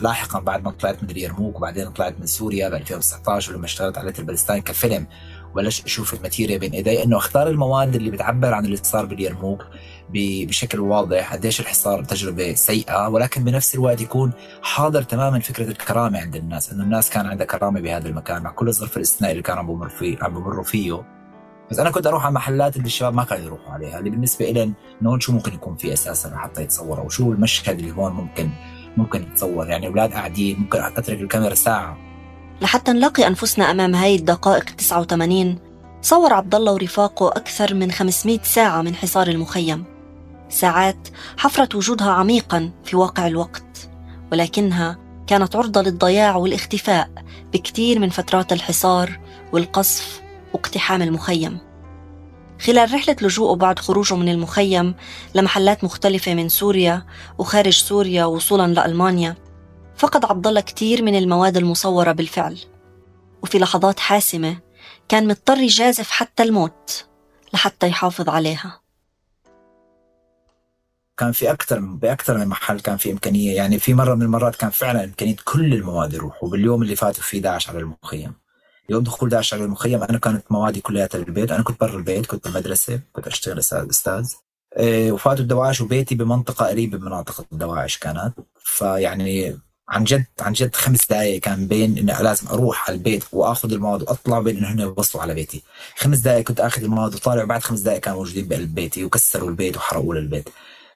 لاحقا 0.00 0.40
بعد 0.40 0.64
ما 0.64 0.70
طلعت 0.70 1.02
من 1.02 1.10
اليرموك 1.10 1.56
وبعدين 1.56 1.90
طلعت 1.90 2.14
من 2.20 2.26
سوريا 2.26 2.68
ب 2.68 2.74
2019 2.74 3.52
ولما 3.52 3.64
اشتغلت 3.64 3.98
على 3.98 4.12
البلستان 4.18 4.60
كفيلم. 4.60 5.06
بلش 5.54 5.84
أشوف 5.84 6.14
الماتيريا 6.14 6.58
بين 6.58 6.72
إيدي 6.72 7.04
إنه 7.04 7.16
أختار 7.16 7.48
المواد 7.48 7.94
اللي 7.94 8.10
بتعبر 8.10 8.54
عن 8.54 8.64
اللي 8.64 8.76
صار 8.76 9.04
باليرموك 9.04 9.66
بشكل 10.10 10.80
واضح 10.80 11.32
قديش 11.32 11.60
الحصار 11.60 12.04
تجربة 12.04 12.54
سيئة 12.54 13.08
ولكن 13.08 13.44
بنفس 13.44 13.74
الوقت 13.74 14.00
يكون 14.00 14.32
حاضر 14.62 15.02
تماما 15.02 15.38
فكرة 15.38 15.70
الكرامة 15.70 16.20
عند 16.20 16.36
الناس 16.36 16.72
إنه 16.72 16.82
الناس 16.82 17.10
كان 17.10 17.26
عندها 17.26 17.46
كرامة 17.46 17.80
بهذا 17.80 18.08
المكان 18.08 18.42
مع 18.42 18.50
كل 18.50 18.68
الظرف 18.68 18.96
الاستثنائي 18.96 19.32
اللي 19.32 19.42
كانوا 19.42 19.60
عم 19.60 19.66
بمر 19.66 19.88
فيه 19.88 20.18
عم 20.22 20.34
بمروا 20.34 20.64
فيه. 20.64 21.02
بس 21.70 21.78
أنا 21.78 21.90
كنت 21.90 22.06
أروح 22.06 22.24
على 22.24 22.34
محلات 22.34 22.76
اللي 22.76 22.86
الشباب 22.86 23.14
ما 23.14 23.24
كانوا 23.24 23.44
يروحوا 23.44 23.72
عليها 23.72 23.98
اللي 23.98 24.10
بالنسبة 24.10 24.50
لي 24.50 24.62
إنه 24.62 25.10
هون 25.10 25.20
شو 25.20 25.32
ممكن 25.32 25.54
يكون 25.54 25.76
في 25.76 25.92
أساسا 25.92 26.36
حتى 26.36 26.62
يتصور 26.62 27.00
أو 27.00 27.08
شو 27.08 27.32
المشهد 27.32 27.78
اللي 27.78 27.92
هون 27.92 28.12
ممكن 28.12 28.50
ممكن 28.96 29.22
يتصور؟ 29.22 29.68
يعني 29.68 29.86
أولاد 29.86 30.12
قاعدين 30.12 30.58
ممكن 30.58 30.78
أترك 30.78 31.20
الكاميرا 31.20 31.54
ساعة. 31.54 32.13
لحتى 32.64 32.92
نلاقي 32.92 33.26
أنفسنا 33.26 33.70
أمام 33.70 33.94
هاي 33.94 34.16
الدقائق 34.16 34.64
89 34.64 35.58
صور 36.02 36.32
عبد 36.32 36.54
الله 36.54 36.72
ورفاقه 36.72 37.28
أكثر 37.28 37.74
من 37.74 37.90
500 37.90 38.38
ساعة 38.42 38.82
من 38.82 38.94
حصار 38.94 39.28
المخيم. 39.28 39.84
ساعات 40.48 41.08
حفرت 41.36 41.74
وجودها 41.74 42.10
عميقا 42.10 42.70
في 42.84 42.96
واقع 42.96 43.26
الوقت 43.26 43.88
ولكنها 44.32 44.98
كانت 45.26 45.56
عرضة 45.56 45.82
للضياع 45.82 46.36
والاختفاء 46.36 47.10
بكثير 47.52 47.98
من 47.98 48.08
فترات 48.08 48.52
الحصار 48.52 49.20
والقصف 49.52 50.22
واقتحام 50.52 51.02
المخيم. 51.02 51.58
خلال 52.60 52.94
رحلة 52.94 53.16
لجوءه 53.22 53.54
بعد 53.56 53.78
خروجه 53.78 54.14
من 54.14 54.28
المخيم 54.28 54.94
لمحلات 55.34 55.84
مختلفة 55.84 56.34
من 56.34 56.48
سوريا 56.48 57.02
وخارج 57.38 57.72
سوريا 57.72 58.24
وصولا 58.24 58.66
لألمانيا 58.66 59.43
فقد 59.96 60.24
عبد 60.24 60.46
الله 60.46 60.60
كثير 60.60 61.02
من 61.02 61.18
المواد 61.18 61.56
المصورة 61.56 62.12
بالفعل. 62.12 62.58
وفي 63.42 63.58
لحظات 63.58 64.00
حاسمة 64.00 64.58
كان 65.08 65.28
مضطر 65.28 65.58
يجازف 65.58 66.10
حتى 66.10 66.42
الموت 66.42 67.06
لحتى 67.52 67.88
يحافظ 67.88 68.28
عليها. 68.28 68.80
كان 71.16 71.32
في 71.32 71.50
أكثر 71.50 71.80
بأكثر 71.80 72.38
من 72.38 72.46
محل 72.46 72.80
كان 72.80 72.96
في 72.96 73.12
إمكانية. 73.12 73.56
يعني 73.56 73.78
في 73.78 73.94
مرة 73.94 74.14
من 74.14 74.22
المرات 74.22 74.56
كان 74.56 74.70
فعلا 74.70 75.04
إمكانية 75.04 75.36
كل 75.44 75.74
المواد 75.74 76.14
يروحوا. 76.14 76.48
باليوم 76.48 76.82
اللي 76.82 76.96
فات 76.96 77.16
في 77.20 77.40
داعش 77.40 77.68
على 77.68 77.78
المخيم. 77.78 78.34
يوم 78.88 79.02
دخول 79.02 79.28
داعش 79.28 79.54
على 79.54 79.64
المخيم 79.64 80.02
أنا 80.02 80.18
كانت 80.18 80.52
موادي 80.52 80.80
كلها 80.80 81.08
بالبيت 81.14 81.52
أنا 81.52 81.62
كنت 81.62 81.80
برا 81.80 81.96
البيت 81.96 82.26
كنت 82.26 82.44
بالمدرسة 82.44 83.00
كنت 83.12 83.26
أشتغل 83.26 83.58
أستاذ. 83.58 84.32
إيه 84.76 85.12
وفاتوا 85.12 85.42
الدواعش 85.42 85.80
وبيتي 85.80 86.14
بمنطقة 86.14 86.66
قريبة 86.66 86.98
من 86.98 87.04
مناطق 87.04 87.46
الدواعش 87.52 87.98
كانت. 87.98 88.32
فيعني 88.58 89.58
عن 89.94 90.04
جد 90.04 90.24
عن 90.40 90.52
جد 90.52 90.76
خمس 90.76 91.06
دقائق 91.06 91.40
كان 91.40 91.66
بين 91.68 91.98
اني 91.98 92.22
لازم 92.22 92.48
أروح 92.48 92.88
على 92.88 92.96
البيت 92.96 93.24
وآخذ 93.32 93.72
المواد 93.72 94.02
وأطلع 94.02 94.40
بين 94.40 94.56
إنه 94.56 94.72
هن 94.72 94.80
يوصلوا 94.80 95.22
على 95.22 95.34
بيتي. 95.34 95.62
خمس 95.96 96.18
دقائق 96.18 96.44
كنت 96.44 96.60
آخذ 96.60 96.82
المواد 96.82 97.14
وطالع 97.14 97.42
وبعد 97.42 97.62
خمس 97.62 97.80
دقائق 97.80 98.00
كانوا 98.00 98.18
موجودين 98.18 98.48
بقلب 98.48 98.74
بيتي 98.74 99.04
وكسروا 99.04 99.48
البيت 99.50 99.76
وحرقوا 99.76 100.14
البيت 100.14 100.48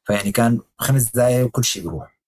فيعني 0.07 0.33
كان 0.33 0.61
خمس 0.78 1.05
دقائق 1.05 1.47
وكل 1.47 1.64
شيء 1.64 1.83
بيروح. 1.83 2.19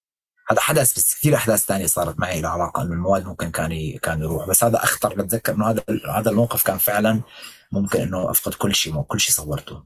هذا 0.50 0.60
حدث 0.60 0.94
بس 0.94 1.14
كثير 1.14 1.34
أحداث 1.34 1.64
ثانية 1.64 1.86
صارت 1.86 2.20
معي 2.20 2.40
لها 2.40 2.50
علاقة 2.50 2.82
إنه 2.82 2.92
المواد 2.92 3.26
ممكن 3.26 3.50
كان 3.50 3.98
كان 4.02 4.20
يروح. 4.22 4.48
بس 4.48 4.64
هذا 4.64 4.84
أخطر 4.84 5.14
بتذكر 5.14 5.54
إنه 5.54 5.70
هذا 5.70 5.82
هذا 6.10 6.30
الموقف 6.30 6.62
كان 6.62 6.78
فعلا 6.78 7.20
ممكن 7.72 8.00
إنه 8.00 8.30
أفقد 8.30 8.54
كل 8.54 8.74
شيء 8.74 9.02
كل 9.02 9.20
شيء 9.20 9.34
صورته. 9.34 9.82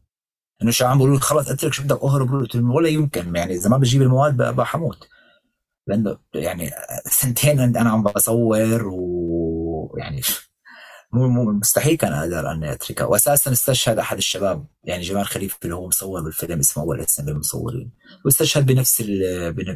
إنه 0.62 0.71
شو 0.71 0.87
عم 0.87 0.99
بيقولوا 0.99 1.19
خلص 1.19 1.49
أترك 1.49 1.73
شو 1.73 1.83
بدك؟ 1.83 2.03
أهرب. 2.03 2.49
ولا 2.55 2.88
يمكن. 2.88 3.37
يعني 3.37 3.55
إذا 3.55 3.69
ما 3.69 3.76
بجيب 3.79 4.03
المواد 4.03 4.37
بحموت. 4.37 5.09
لأنه 5.87 6.19
يعني 6.35 6.71
سنتين 7.07 7.61
أنا 7.61 7.91
عم 7.91 8.03
بصور 8.03 8.88
ويعني 8.88 10.21
مو 11.12 11.45
مستحيل 11.53 11.97
كان 11.97 12.12
أقدر 12.12 12.53
أني 12.53 12.73
أتركها. 12.73 13.05
واساسا 13.05 13.53
استشهد 13.53 13.99
أحد 13.99 14.17
الشباب 14.17 14.67
يعني 14.85 15.03
جمال 15.03 15.26
خليفه 15.26 15.59
اللي 15.64 15.75
هو 15.75 15.87
مصور 15.87 16.23
بالفيلم 16.23 16.59
اسمه 16.59 16.83
أول 16.83 17.00
اسم 17.00 17.25
بالمصورين 17.25 17.93
واستشهد 18.25 18.67
بنفس 18.67 19.03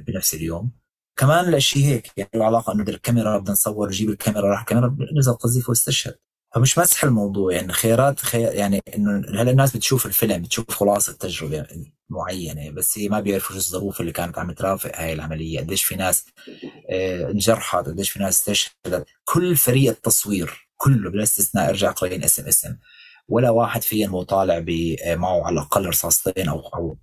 بنفس 0.07 0.35
اليوم. 0.35 0.73
كمان 1.17 1.55
الشيء 1.55 1.85
هيك 1.85 2.13
يعني 2.17 2.31
له 2.35 2.45
علاقة 2.45 2.73
إنه 2.73 2.83
الكاميرا 2.83 3.39
بدنا 3.39 3.53
نصور 3.53 3.89
نجيب 3.89 4.11
الكاميرا 4.11 4.51
راح 4.51 4.61
الكاميرا 4.61 4.97
نزل 5.19 5.33
قذيفه 5.33 5.71
واستشهد. 5.71 6.15
فمش 6.55 6.79
مسح 6.79 7.05
الموضوع 7.05 7.53
يعني 7.53 7.73
خيارات 7.73 8.21
خيار 8.21 8.55
يعني 8.55 8.81
إنه 8.97 9.41
هلا 9.41 9.51
الناس 9.51 9.77
بتشوف 9.77 10.07
الفيلم 10.07 10.43
بتشوف 10.43 10.71
خلاصة 10.71 11.13
تجربه 11.13 11.67
معينة 12.11 12.71
بس 12.71 12.99
هي 12.99 13.09
ما 13.09 13.21
بيعرفوا 13.21 13.57
شو 13.57 13.59
الظروف 13.61 14.01
اللي 14.01 14.13
كانت 14.13 14.39
عم 14.39 14.53
ترافق 14.53 14.91
هاي 14.95 15.13
العملية. 15.13 15.61
قديش 15.61 15.85
في 15.85 15.97
ناس 15.97 16.25
آه، 16.91 17.31
انجرحت 17.31 17.87
قديش 17.87 18.11
في 18.11 18.19
ناس 18.19 18.35
استشهدت. 18.39 19.07
كل 19.25 19.57
فريق 19.57 19.91
التصوير 19.91 20.69
كله 20.77 21.11
بلا 21.11 21.23
استثناء 21.23 21.69
ارجع 21.69 21.91
قليلين 21.91 22.25
اسم 22.25 22.47
اسم 22.47 22.77
ولا 23.29 23.51
واحد 23.51 23.83
فيهم 23.83 24.11
هو 24.11 24.23
طالع 24.23 24.65
آه، 25.05 25.17
معه 25.17 25.45
على 25.47 25.53
الأقل 25.55 25.87
رصاصتين 25.87 26.49
أو 26.49 26.59
أو 26.61 26.97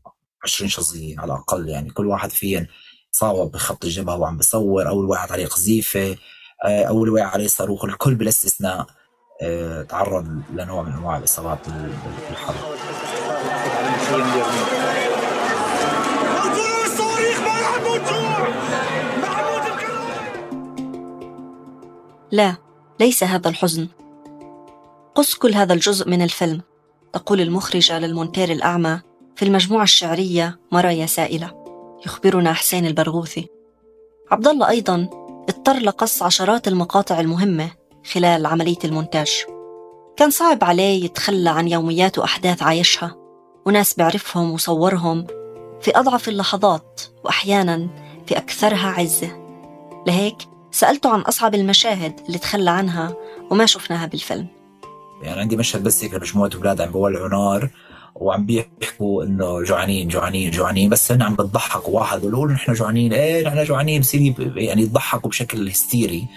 20 0.44 0.70
شظيه 0.70 1.20
على 1.20 1.34
الأقل. 1.34 1.70
يعني 1.70 1.90
كل 1.90 2.06
واحد 2.08 2.32
فيهم 2.32 2.68
صاوب 3.12 3.52
بخط 3.52 3.86
الجبهة 3.86 4.16
وعم 4.18 4.38
بصور 4.38 4.88
أو 4.88 5.02
الواحد 5.02 5.32
عليه 5.32 5.46
قذيفة 5.48 6.18
آه، 6.66 6.84
أو 6.84 7.04
الواحد 7.04 7.34
عليه 7.34 7.48
صاروخ. 7.48 7.86
الكل 7.86 8.16
بلا 8.16 8.30
استثناء 8.30 8.88
تعرض 9.90 10.42
لنوع 10.54 10.84
من 10.84 10.92
أنواع 10.92 11.18
الإصابات 11.18 11.60
بالحرب. 12.30 13.15
لا 22.32 22.56
ليس 23.00 23.24
هذا 23.24 23.50
الحزن. 23.50 23.88
قص 25.16 25.34
كل 25.34 25.54
هذا 25.54 25.74
الجزء 25.74 26.10
من 26.10 26.22
الفيلم 26.22 26.62
تقول 27.14 27.42
المخرجة 27.42 28.00
للمونتير 28.00 28.52
الأعمى 28.52 29.02
في 29.36 29.46
المجموعة 29.46 29.84
الشعرية 29.84 30.60
مرايا 30.72 31.06
سائلة 31.06 31.66
يخبرنا 32.06 32.54
حسين 32.54 32.86
البرغوثي. 32.86 33.48
عبد 34.32 34.48
الله 34.48 34.70
أيضا 34.70 35.10
اضطر 35.50 35.80
لقص 35.80 36.24
عشرات 36.24 36.68
المقاطع 36.68 37.20
المهمة 37.20 37.72
خلال 38.12 38.46
عملية 38.46 38.80
المونتاج. 38.86 39.46
كان 40.18 40.30
صعب 40.30 40.64
عليه 40.64 41.06
يتخلى 41.06 41.50
عن 41.50 41.68
يوميات 41.68 42.20
وأحداث 42.20 42.64
عايشها. 42.64 43.25
وناس 43.68 43.98
بعرفهم 43.98 44.52
وصورهم 44.52 45.28
في 45.82 45.92
أضعف 45.96 46.30
اللحظات 46.30 47.02
وأحيانا 47.24 47.90
في 48.28 48.38
أكثرها 48.38 48.88
عزة. 48.88 49.30
لهيك 50.08 50.36
سألته 50.72 51.10
عن 51.10 51.20
أصعب 51.22 51.56
المشاهد 51.56 52.20
اللي 52.28 52.38
تخلى 52.38 52.72
عنها 52.72 53.16
وما 53.52 53.66
شفناها 53.66 54.06
بالفيلم. 54.06 54.48
يعني 55.22 55.42
عندي 55.42 55.56
مشهد 55.56 55.84
بس 55.84 56.04
هيك 56.04 56.14
مجموعة 56.14 56.50
أولاد 56.56 56.82
عم 56.82 56.92
بولعوا 56.92 57.30
نار 57.30 57.70
وعم 58.16 58.46
بيحكوا 58.46 59.24
إنه 59.24 59.64
جوعانين 59.64 60.08
جوعانين 60.08 60.52
جوعانين. 60.52 60.90
بس 60.90 61.12
هن 61.12 61.22
عم 61.22 61.34
بتضحكوا 61.34 62.00
واحد 62.00 62.22
بيقولوا 62.22 62.54
نحن 62.54 62.74
جوعانين. 62.74 63.14
إيه 63.14 63.48
نحن 63.48 63.64
جوعانين. 63.64 64.02
بصير 64.02 64.34
يعني 64.58 64.82
يضحكوا 64.82 65.30
بشكل 65.30 65.70
هستيري. 65.70 66.28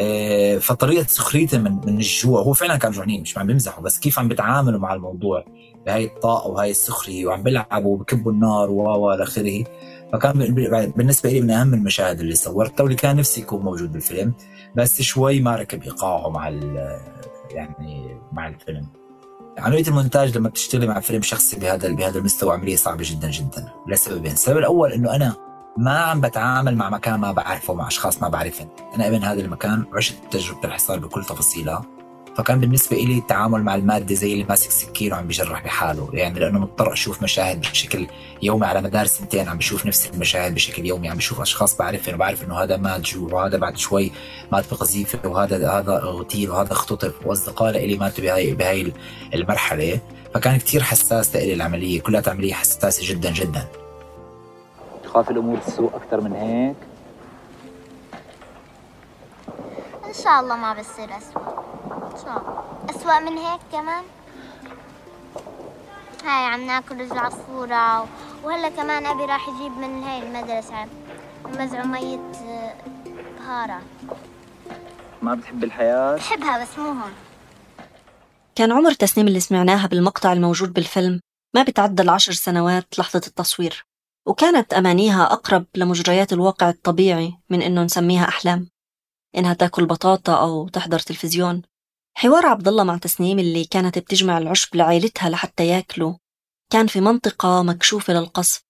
إيه 0.00 0.58
فطريقة 0.58 1.06
سخريته 1.06 1.58
من 1.58 1.80
من 1.86 1.96
الجوع. 1.96 2.42
هو 2.42 2.52
فعلا 2.52 2.76
كان 2.76 2.92
جوعانين 2.92 3.22
مش 3.22 3.38
عم 3.38 3.46
بيمزحوا. 3.46 3.84
بس 3.84 3.98
كيف 3.98 4.18
عم 4.18 4.28
بيتعاملوا 4.28 4.80
مع 4.80 4.94
الموضوع؟ 4.94 5.44
بهاي 5.86 6.04
الطاقة 6.04 6.48
وهاي 6.48 6.70
السخرية 6.70 7.26
وعم 7.26 7.42
بيلعبوا 7.42 7.94
وبكبوا 7.94 8.32
النار 8.32 8.70
و 8.70 9.12
إلى 9.14 9.22
آخره. 9.22 9.64
فكان 10.12 10.54
بالنسبة 10.96 11.30
لي 11.30 11.40
من 11.40 11.50
أهم 11.50 11.74
المشاهد 11.74 12.20
اللي 12.20 12.34
صورتها 12.34 12.82
واللي 12.82 12.96
كان 12.96 13.16
نفسي 13.16 13.40
يكون 13.40 13.62
موجود 13.62 13.92
بالفيلم 13.92 14.34
بس 14.76 15.02
شوي 15.02 15.40
ما 15.40 15.56
ركب 15.56 15.82
إيقاعه 15.82 16.28
مع 16.28 16.48
يعني 17.50 18.18
مع 18.32 18.48
الفيلم. 18.48 18.86
عمليه 19.58 19.86
المونتاج 19.88 20.38
لما 20.38 20.48
بتشتغلي 20.48 20.86
مع 20.86 21.00
فيلم 21.00 21.22
شخصي 21.22 21.60
بهذا 21.60 21.88
بهذا 21.88 22.18
المستوى 22.18 22.52
عملية 22.52 22.76
صعبة 22.76 23.04
جدا 23.06 23.30
جدا. 23.30 23.68
لسببين، 23.88 24.32
السبب 24.32 24.58
الأول 24.58 24.92
إنه 24.92 25.14
أنا 25.14 25.34
ما 25.76 25.98
عم 25.98 26.20
بتعامل 26.20 26.76
مع 26.76 26.90
مكان 26.90 27.14
ما 27.14 27.32
بعرفه 27.32 27.74
مع 27.74 27.88
أشخاص 27.88 28.22
ما 28.22 28.28
بعرفهم، 28.28 28.68
أنا 28.94 29.08
أبن 29.08 29.24
هذا 29.24 29.40
المكان 29.40 29.84
عشت 29.94 30.14
تجربة 30.30 30.64
الحصار 30.64 30.98
بكل 30.98 31.24
تفاصيلها. 31.24 31.84
فكان 32.36 32.60
بالنسبة 32.60 32.96
لي 32.96 33.18
التعامل 33.18 33.62
مع 33.62 33.74
المادة 33.74 34.14
زي 34.14 34.32
اللي 34.32 34.44
ماسك 34.48 34.70
سكين 34.70 35.12
وعم 35.12 35.26
بيجرح 35.26 35.64
بحاله. 35.64 36.08
يعني 36.12 36.40
لأنه 36.40 36.58
مضطر 36.58 36.92
أشوف 36.92 37.22
مشاهد 37.22 37.60
بشكل 37.60 38.06
يومي 38.42 38.66
على 38.66 38.82
مدار 38.82 39.06
سنتين 39.06 39.48
عم 39.48 39.58
بشوف 39.58 39.86
نفس 39.86 40.10
المشاهد 40.14 40.54
بشكل 40.54 40.86
يومي. 40.86 41.08
عم 41.08 41.16
بشوف 41.16 41.40
أشخاص 41.40 41.76
بعرفهم 41.76 42.14
وبعرف 42.14 42.44
إنه 42.44 42.54
هذا 42.54 42.76
مات 42.76 43.00
جوع 43.00 43.32
وهذا 43.32 43.58
بعد 43.58 43.76
شوي 43.76 44.12
مات 44.52 44.64
بقذيفة 44.70 45.28
وهذا 45.28 45.70
هذا 45.70 46.02
اغتيل 46.02 46.50
وهذا 46.50 46.72
اختطف 46.72 47.26
وأصدقاء 47.26 47.86
لي 47.86 47.96
ماتوا 47.96 48.24
بهاي 48.24 48.54
بهاي 48.54 48.92
المرحلة. 49.34 50.00
فكان 50.34 50.56
كثير 50.56 50.82
حساس 50.82 51.36
لإلي 51.36 51.54
العملية 51.54 52.00
كلها 52.00 52.22
عملية 52.26 52.54
حساسة 52.54 53.08
جدا 53.08 53.30
جدا. 53.32 53.68
تخاف 55.04 55.30
الأمور 55.30 55.58
تسوء 55.58 55.90
أكثر 55.96 56.20
من 56.20 56.32
هيك؟ 56.32 56.93
إن 60.18 60.22
شاء 60.24 60.40
الله 60.40 60.56
ما 60.56 60.72
بصير 60.72 61.16
أسوأ. 61.16 62.40
أسوأ 62.90 63.20
من 63.20 63.38
هيك 63.38 63.60
كمان؟ 63.72 64.04
هاي 66.24 66.52
عم 66.52 66.66
ناكل 66.66 67.00
رز 67.00 67.12
عصفورة 67.12 68.08
وهلا 68.44 68.68
كمان 68.68 69.06
أبي 69.06 69.24
راح 69.24 69.48
يجيب 69.48 69.72
من 69.72 70.02
هاي 70.02 70.22
المدرسة. 70.22 70.86
مزعومية 71.46 72.18
آه، 72.42 72.74
بهارة 73.38 73.80
ما 75.22 75.34
بتحب 75.34 75.64
الحياة؟ 75.64 76.16
بحبها 76.16 76.62
بس 76.62 76.78
مو 76.78 76.84
هون. 76.88 77.12
كان 78.54 78.72
عمر 78.72 78.92
تسنيم 78.92 79.28
اللي 79.28 79.40
سمعناها 79.40 79.86
بالمقطع 79.86 80.32
الموجود 80.32 80.72
بالفيلم 80.72 81.20
ما 81.54 81.62
بتعدى 81.62 82.02
العشر 82.02 82.32
سنوات 82.32 82.98
لحظة 82.98 83.20
التصوير 83.26 83.86
وكانت 84.26 84.74
أمانيها 84.74 85.24
أقرب 85.32 85.66
لمجريات 85.74 86.32
الواقع 86.32 86.68
الطبيعي 86.68 87.38
من 87.50 87.62
إنه 87.62 87.82
نسميها 87.82 88.28
أحلام. 88.28 88.73
إنها 89.36 89.54
تاكل 89.54 89.86
بطاطا 89.86 90.40
أو 90.40 90.68
تحضر 90.68 90.98
تلفزيون. 90.98 91.62
حوار 92.16 92.46
عبد 92.46 92.68
الله 92.68 92.84
مع 92.84 92.96
تسنيم 92.98 93.38
اللي 93.38 93.64
كانت 93.64 93.98
بتجمع 93.98 94.38
العشب 94.38 94.76
لعائلتها 94.76 95.30
لحتى 95.30 95.66
ياكلوا. 95.66 96.14
كان 96.70 96.86
في 96.86 97.00
منطقة 97.00 97.62
مكشوفة 97.62 98.12
للقصف 98.12 98.64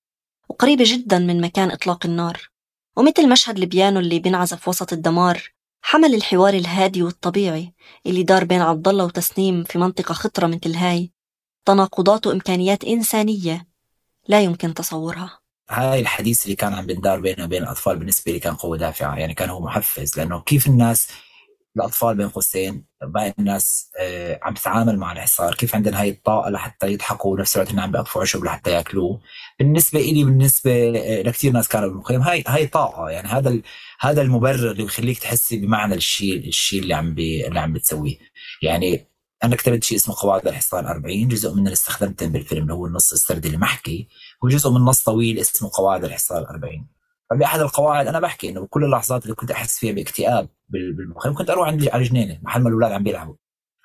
وقريبة 0.49 0.85
جدا 0.87 1.19
من 1.19 1.41
مكان 1.41 1.71
إطلاق 1.71 2.07
النار. 2.07 2.49
ومثل 2.97 3.29
مشهد 3.29 3.59
البيانو 3.59 4.01
اللي 4.01 4.19
بينعزف 4.19 4.69
وسط 4.69 4.93
الدمار 4.93 5.55
حمل 5.83 6.15
الحوار 6.15 6.55
الهادي 6.55 7.03
والطبيعي 7.03 7.75
اللي 8.07 8.23
دار 8.23 8.45
بين 8.45 8.61
عبد 8.61 8.89
الله 8.89 9.05
وتسنيم 9.05 9.65
في 9.65 9.79
منطقة 9.79 10.15
خطرة 10.15 10.47
مثل 10.47 10.75
هاي 10.75 11.13
تناقضات 11.65 12.27
وإمكانيات 12.27 12.85
إنسانية 12.85 13.67
لا 14.29 14.41
يمكن 14.41 14.75
تصورها. 14.75 15.44
هاي 15.71 16.01
الحديث 16.01 16.45
اللي 16.45 16.57
كان 16.57 16.75
عم 16.75 16.87
بندار 16.87 17.21
بينه 17.21 17.45
وبين 17.45 17.63
الأطفال 17.63 17.99
بالنسبة 17.99 18.33
لي 18.33 18.39
كان 18.39 18.55
قوة 18.55 18.79
دافعة 18.79 19.17
يعني 19.17 19.35
كان 19.35 19.51
هو 19.51 19.61
محفز 19.61 20.19
لأنه 20.19 20.41
كيف 20.41 20.67
الناس 20.67 21.09
الأطفال 21.77 22.17
بين 22.17 22.29
قوسين 22.29 22.85
باقي 23.03 23.35
الناس 23.39 23.91
آه، 24.01 24.41
عم 24.43 24.55
تتعامل 24.55 24.99
مع 24.99 25.13
الحصار 25.13 25.55
كيف 25.55 25.75
عندنا 25.75 26.01
هاي 26.01 26.11
الطاقة 26.11 26.51
لحتى 26.51 26.93
يضحكوا 26.93 27.33
ونفس 27.33 27.57
الوقت 27.57 27.75
عم 27.75 27.93
بيقطفوا 27.93 28.23
عشب 28.23 28.45
لحتى 28.45 28.71
يأكلوه. 28.71 29.21
بالنسبة 29.59 30.01
لي 30.01 30.25
بالنسبة 30.25 30.91
لكثير 31.25 31.53
ناس 31.53 31.69
كانوا 31.69 31.89
بالمخيم 31.89 32.23
هاي 32.23 32.45
هاي 32.47 32.67
طاقة 32.67 33.11
يعني 33.11 33.29
هذا 33.29 33.61
هذا 34.01 34.23
المبرر 34.23 34.71
اللي 34.71 34.83
بيخليك 34.83 35.19
تحسي 35.19 35.57
بمعنى 35.57 35.95
الشيء 35.95 36.49
الشيء 36.49 36.83
اللي 36.83 36.95
عم 36.95 37.15
بي 37.15 37.47
اللي 37.47 37.61
عم 37.61 37.73
بتسويه. 37.73 38.19
يعني 38.63 39.14
أنا 39.45 39.57
كتبت 39.57 39.85
شيء 39.85 39.99
اسمه 39.99 40.15
قواعد 40.19 40.49
الحصار 40.49 40.89
40 40.89 41.29
جزء 41.29 41.51
منه 41.51 41.63
اللي 41.63 41.73
استخدمته 41.73 42.27
بالفيلم 42.27 42.63
اللي 42.63 42.75
هو 42.75 42.87
النص 42.87 43.13
السردي 43.13 43.49
اللي 43.49 43.59
محكي 43.59 44.09
وجزء 44.43 44.71
من 44.71 44.81
نص 44.81 45.03
طويل 45.03 45.39
اسمه 45.39 45.71
قواعد 45.75 46.05
الحصار 46.05 46.51
40 46.51 46.87
فبأحد 47.31 47.61
القواعد 47.61 48.07
أنا 48.07 48.21
بحكي 48.21 48.49
إنه 48.49 48.61
بكل 48.61 48.85
اللحظات 48.85 49.23
اللي 49.25 49.35
كنت 49.35 49.51
أحس 49.51 49.79
فيها 49.79 49.93
باكتئاب 49.93 50.49
بالمخيم 50.69 51.35
كنت 51.35 51.51
أروح 51.51 51.69
عندي 51.69 51.91
على 51.91 52.03
جنينة 52.03 52.39
محل 52.43 52.63
ما 52.63 52.69
الأولاد 52.69 52.93
عم 52.93 53.03
بيلعبوا. 53.03 53.35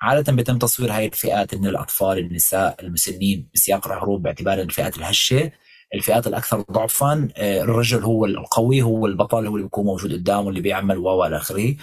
عادة 0.02 0.32
بيتم 0.32 0.58
تصوير 0.58 0.92
هاي 0.92 1.06
الفئات 1.06 1.54
من 1.54 1.66
الأطفال 1.66 2.18
النساء 2.18 2.76
المسنين 2.82 3.50
بسياق 3.54 3.88
الحروب 3.88 4.22
باعتبار 4.22 4.60
الفئات 4.60 4.98
الهشة. 4.98 5.52
الفئات 5.94 6.26
الأكثر 6.26 6.60
ضعفا 6.60 7.28
آه، 7.36 7.62
الرجل 7.62 8.02
هو 8.02 8.24
القوي 8.24 8.82
هو 8.82 9.06
البطل 9.06 9.46
هو 9.46 9.56
اللي 9.56 9.62
بيكون 9.62 9.84
موجود 9.84 10.12
قدامه 10.12 10.48
اللي 10.48 10.60
بيعمل 10.60 10.98
و 10.98 11.24
إلى 11.26 11.36
آخره. 11.36 11.76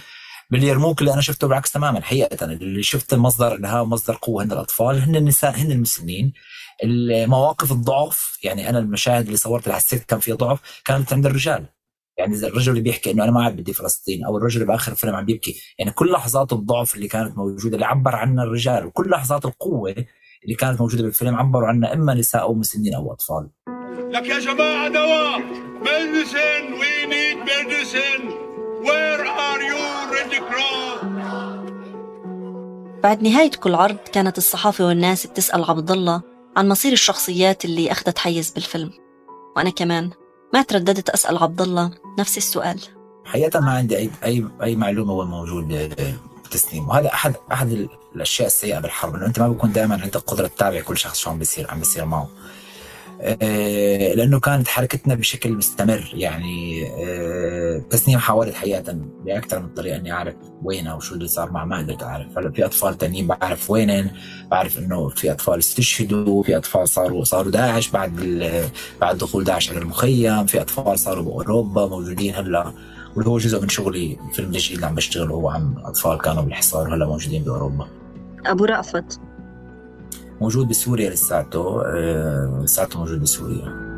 باليرموك 0.50 1.00
اللي 1.00 1.12
أنا 1.12 1.20
شفته 1.20 1.46
بالعكس 1.48 1.72
تماما 1.72 2.00
حقيقه. 2.00 2.44
اللي 2.44 2.82
شفت 2.82 3.14
مصدر 3.14 3.54
الهاء 3.54 3.82
ومصدر 3.82 4.18
قوة 4.22 4.44
هن 4.44 4.52
الأطفال 4.52 5.02
هن 5.02 5.16
النساء 5.16 5.50
هن 5.56 5.72
المسنين. 5.72 6.32
المواقف 6.84 7.72
الضعف 7.72 8.38
يعني 8.42 8.68
أنا 8.68 8.78
المشاهد 8.78 9.24
اللي 9.24 9.36
صورت 9.36 9.64
اللي 9.64 9.76
حسيت 9.76 10.04
كان 10.04 10.18
فيها 10.20 10.34
ضعف 10.36 10.80
كانت 10.84 11.12
عند 11.12 11.26
الرجال. 11.26 11.66
يعني 12.18 12.36
الرجل 12.36 12.70
اللي 12.72 12.82
بيحكي 12.82 13.10
إنه 13.10 13.24
أنا 13.24 13.32
ما 13.32 13.44
عاد 13.44 13.56
بدي 13.56 13.72
فلسطين 13.72 14.24
أو 14.24 14.36
الرجل 14.36 14.54
اللي 14.62 14.72
بآخر 14.72 14.92
الفيلم 14.92 15.14
عم 15.14 15.24
بيبكي 15.24 15.60
يعني 15.78 15.90
كل 15.90 16.12
لحظات 16.12 16.52
الضعف 16.52 16.94
اللي 16.94 17.08
كانت 17.08 17.36
موجودة 17.36 17.74
اللي 17.74 17.86
عبر 17.86 18.16
عنها 18.16 18.44
الرجال 18.44 18.86
وكل 18.86 19.10
لحظات 19.10 19.44
القوة 19.44 19.94
اللي 20.44 20.54
كانت 20.54 20.80
موجودة 20.80 21.02
بالفيلم 21.02 21.36
عبروا 21.36 21.68
عنها 21.68 21.94
إما 21.94 22.14
نساء 22.14 22.42
أو 22.42 22.54
مسنين 22.54 22.94
أو 22.94 23.12
أطفال. 23.12 23.50
لك 24.12 24.26
يا 24.26 24.38
جماعة 24.38 24.88
دواء 24.88 25.40
medicine 25.84 26.80
we 26.80 27.06
need 27.12 27.48
medicine. 27.48 28.47
Where 28.86 29.24
are 29.46 29.62
you 29.70 29.80
red 30.14 30.32
cross 30.48 31.04
بعد 33.02 33.22
نهاية 33.22 33.50
كل 33.50 33.74
عرض 33.74 33.96
كانت 34.12 34.38
الصحافة 34.38 34.86
والناس 34.86 35.26
بتسأل 35.26 35.64
عبد 35.64 35.90
الله 35.90 36.22
عن 36.56 36.68
مصير 36.68 36.92
الشخصيات 36.92 37.64
اللي 37.64 37.92
أخذت 37.92 38.18
حيز 38.18 38.50
بالفيلم. 38.50 38.90
وأنا 39.56 39.70
كمان 39.70 40.10
ما 40.54 40.62
ترددت 40.62 41.10
أسأل 41.10 41.38
عبد 41.38 41.60
الله 41.60 41.90
نفس 42.18 42.36
السؤال. 42.38 42.80
حقيقة 43.24 43.60
ما 43.60 43.70
عندي 43.70 43.96
أي 43.96 44.10
أي 44.24 44.46
أي 44.62 44.76
معلومة 44.76 45.12
هو 45.12 45.24
موجود 45.24 45.94
بتسنيم 46.44 46.88
وهذا 46.88 47.08
أحد 47.12 47.34
أحد 47.52 47.88
الأشياء 48.14 48.46
السيئة 48.46 48.78
بالحرب 48.78 49.14
إنه 49.14 49.26
أنت 49.26 49.40
ما 49.40 49.48
بيكون 49.48 49.72
دائما 49.72 50.00
عندك 50.02 50.16
قدرة 50.16 50.46
تتابع 50.46 50.80
كل 50.80 50.98
شخص 50.98 51.18
شو 51.18 51.30
عم 51.30 51.38
بيصير 51.38 51.70
عم 51.70 51.78
بيصير 51.78 52.04
معه. 52.04 52.22
آه، 52.22 52.28
لأنه 54.14 54.40
كانت 54.40 54.68
حركتنا 54.68 55.14
بشكل 55.14 55.52
مستمر 55.52 56.10
يعني 56.14 56.86
آه، 56.86 57.78
تسنيم 57.90 58.18
حاولت 58.18 58.54
حقيقة 58.54 58.98
بأكثر 59.24 59.60
من 59.60 59.68
طريقة 59.68 59.96
إني 59.96 60.12
أعرف 60.12 60.34
وينها 60.62 60.94
وشو 60.94 61.14
اللي 61.14 61.28
صار 61.28 61.50
مع 61.50 61.64
ما 61.64 61.78
قدرت 61.78 62.02
اعرف 62.02 62.38
هلأ 62.38 62.50
في 62.50 62.64
أطفال 62.64 62.98
تانيين 62.98 63.26
بعرف 63.26 63.70
وينن 63.70 64.10
بعرف 64.50 64.78
إنه 64.78 65.08
في 65.08 65.32
أطفال 65.32 65.58
استشهدوا 65.58 66.42
في 66.42 66.56
أطفال 66.56 66.88
صاروا 66.88 67.24
صاروا 67.24 67.52
داعش 67.52 67.90
بعد 67.90 68.12
بعد 69.00 69.18
دخول 69.18 69.44
داعش 69.44 69.70
على 69.70 69.78
المخيم 69.78 70.46
في 70.46 70.60
أطفال 70.60 70.98
صاروا 70.98 71.24
بأوروبا 71.24 71.86
موجودين 71.86 72.34
هلأ. 72.34 72.72
واللي 73.16 73.30
هو 73.30 73.38
جزء 73.38 73.62
من 73.62 73.68
شغلي 73.68 74.18
الفيلم 74.28 74.48
الجديد 74.48 74.74
اللي 74.74 74.86
عم 74.86 74.94
بشتغله 74.94 75.34
هو 75.34 75.48
عن 75.48 75.74
أطفال 75.84 76.18
كانوا 76.18 76.42
بالحصار 76.42 76.88
وهلا 76.88 77.06
موجودين 77.06 77.42
بأوروبا. 77.42 77.88
أبو 78.46 78.64
رأفت. 78.64 79.20
موجود 80.40 80.68
بسوريا 80.68 81.10
لساته 81.10 81.82
آه، 81.86 82.60
لساته 82.64 82.98
موجود 82.98 83.20
بسوريا. 83.20 83.88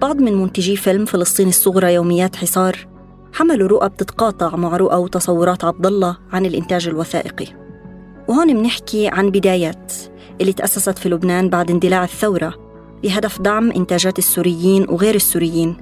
بعض 0.00 0.16
من 0.16 0.34
منتجي 0.34 0.76
فيلم 0.76 1.04
فلسطين 1.04 1.48
الصغرى 1.48 1.94
يوميات 1.94 2.36
حصار 2.36 2.86
حملوا 3.32 3.68
رؤى 3.68 3.88
بتتقاطع 3.88 4.56
مع 4.56 4.76
رؤى 4.76 4.96
وتصورات 4.96 5.64
عبد 5.64 5.86
الله 5.86 6.16
عن 6.32 6.46
الإنتاج 6.46 6.88
الوثائقي. 6.88 7.46
وهون 8.28 8.54
بنحكي 8.54 9.08
عن 9.08 9.30
بدايات 9.30 9.92
اللي 10.40 10.52
تأسست 10.52 10.98
في 10.98 11.08
لبنان 11.08 11.50
بعد 11.50 11.70
اندلاع 11.70 12.04
الثورة 12.04 12.54
بهدف 13.02 13.40
دعم 13.40 13.72
إنتاجات 13.72 14.18
السوريين 14.18 14.86
وغير 14.88 15.14
السوريين 15.14 15.76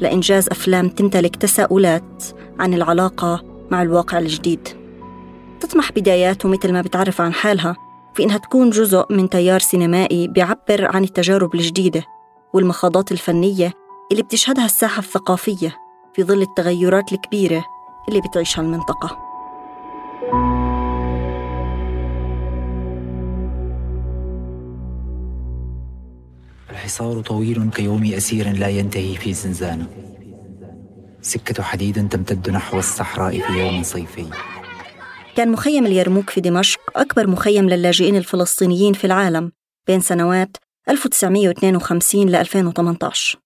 لإنجاز 0.00 0.48
أفلام 0.48 0.88
تمتلك 0.88 1.36
تساؤلات 1.36 2.24
عن 2.58 2.74
العلاقة 2.74 3.42
مع 3.70 3.82
الواقع 3.82 4.18
الجديد. 4.18 4.68
تطمح 5.60 5.92
بدايات 5.92 6.44
ومثل 6.44 6.72
ما 6.72 6.80
بتعرف 6.80 7.20
عن 7.20 7.32
حالها 7.32 7.85
في 8.16 8.22
إنها 8.22 8.38
تكون 8.38 8.70
جزء 8.70 9.04
من 9.10 9.28
تيار 9.28 9.60
سينمائي 9.60 10.28
بيعبر 10.28 10.84
عن 10.96 11.04
التجارب 11.04 11.54
الجديدة 11.54 12.04
والمخاضات 12.54 13.12
الفنية 13.12 13.72
اللي 14.12 14.22
بتشهدها 14.22 14.64
الساحة 14.64 14.98
الثقافية 14.98 15.76
في 16.14 16.24
ظل 16.24 16.42
التغيرات 16.42 17.12
الكبيرة 17.12 17.64
اللي 18.08 18.20
بتعيشها 18.20 18.62
المنطقة. 18.62 19.18
الحصار 26.70 27.20
طويل 27.20 27.70
كيوم 27.70 28.04
أسير 28.04 28.52
لا 28.52 28.68
ينتهي 28.68 29.14
في 29.14 29.32
زنزانة. 29.32 29.86
سكة 31.22 31.62
حديد 31.62 32.08
تمتد 32.08 32.50
نحو 32.50 32.78
الصحراء 32.78 33.40
في 33.40 33.52
يوم 33.52 33.82
صيفي. 33.82 34.26
كان 35.36 35.52
مخيم 35.52 35.86
اليرموك 35.86 36.30
في 36.30 36.40
دمشق 36.40 36.80
أكبر 36.96 37.26
مخيم 37.26 37.68
للاجئين 37.68 38.16
الفلسطينيين 38.16 38.92
في 38.92 39.04
العالم 39.04 39.52
بين 39.86 40.00
سنوات 40.00 40.56
1952 40.88 42.28
ل 42.28 42.34
2018 42.36 43.38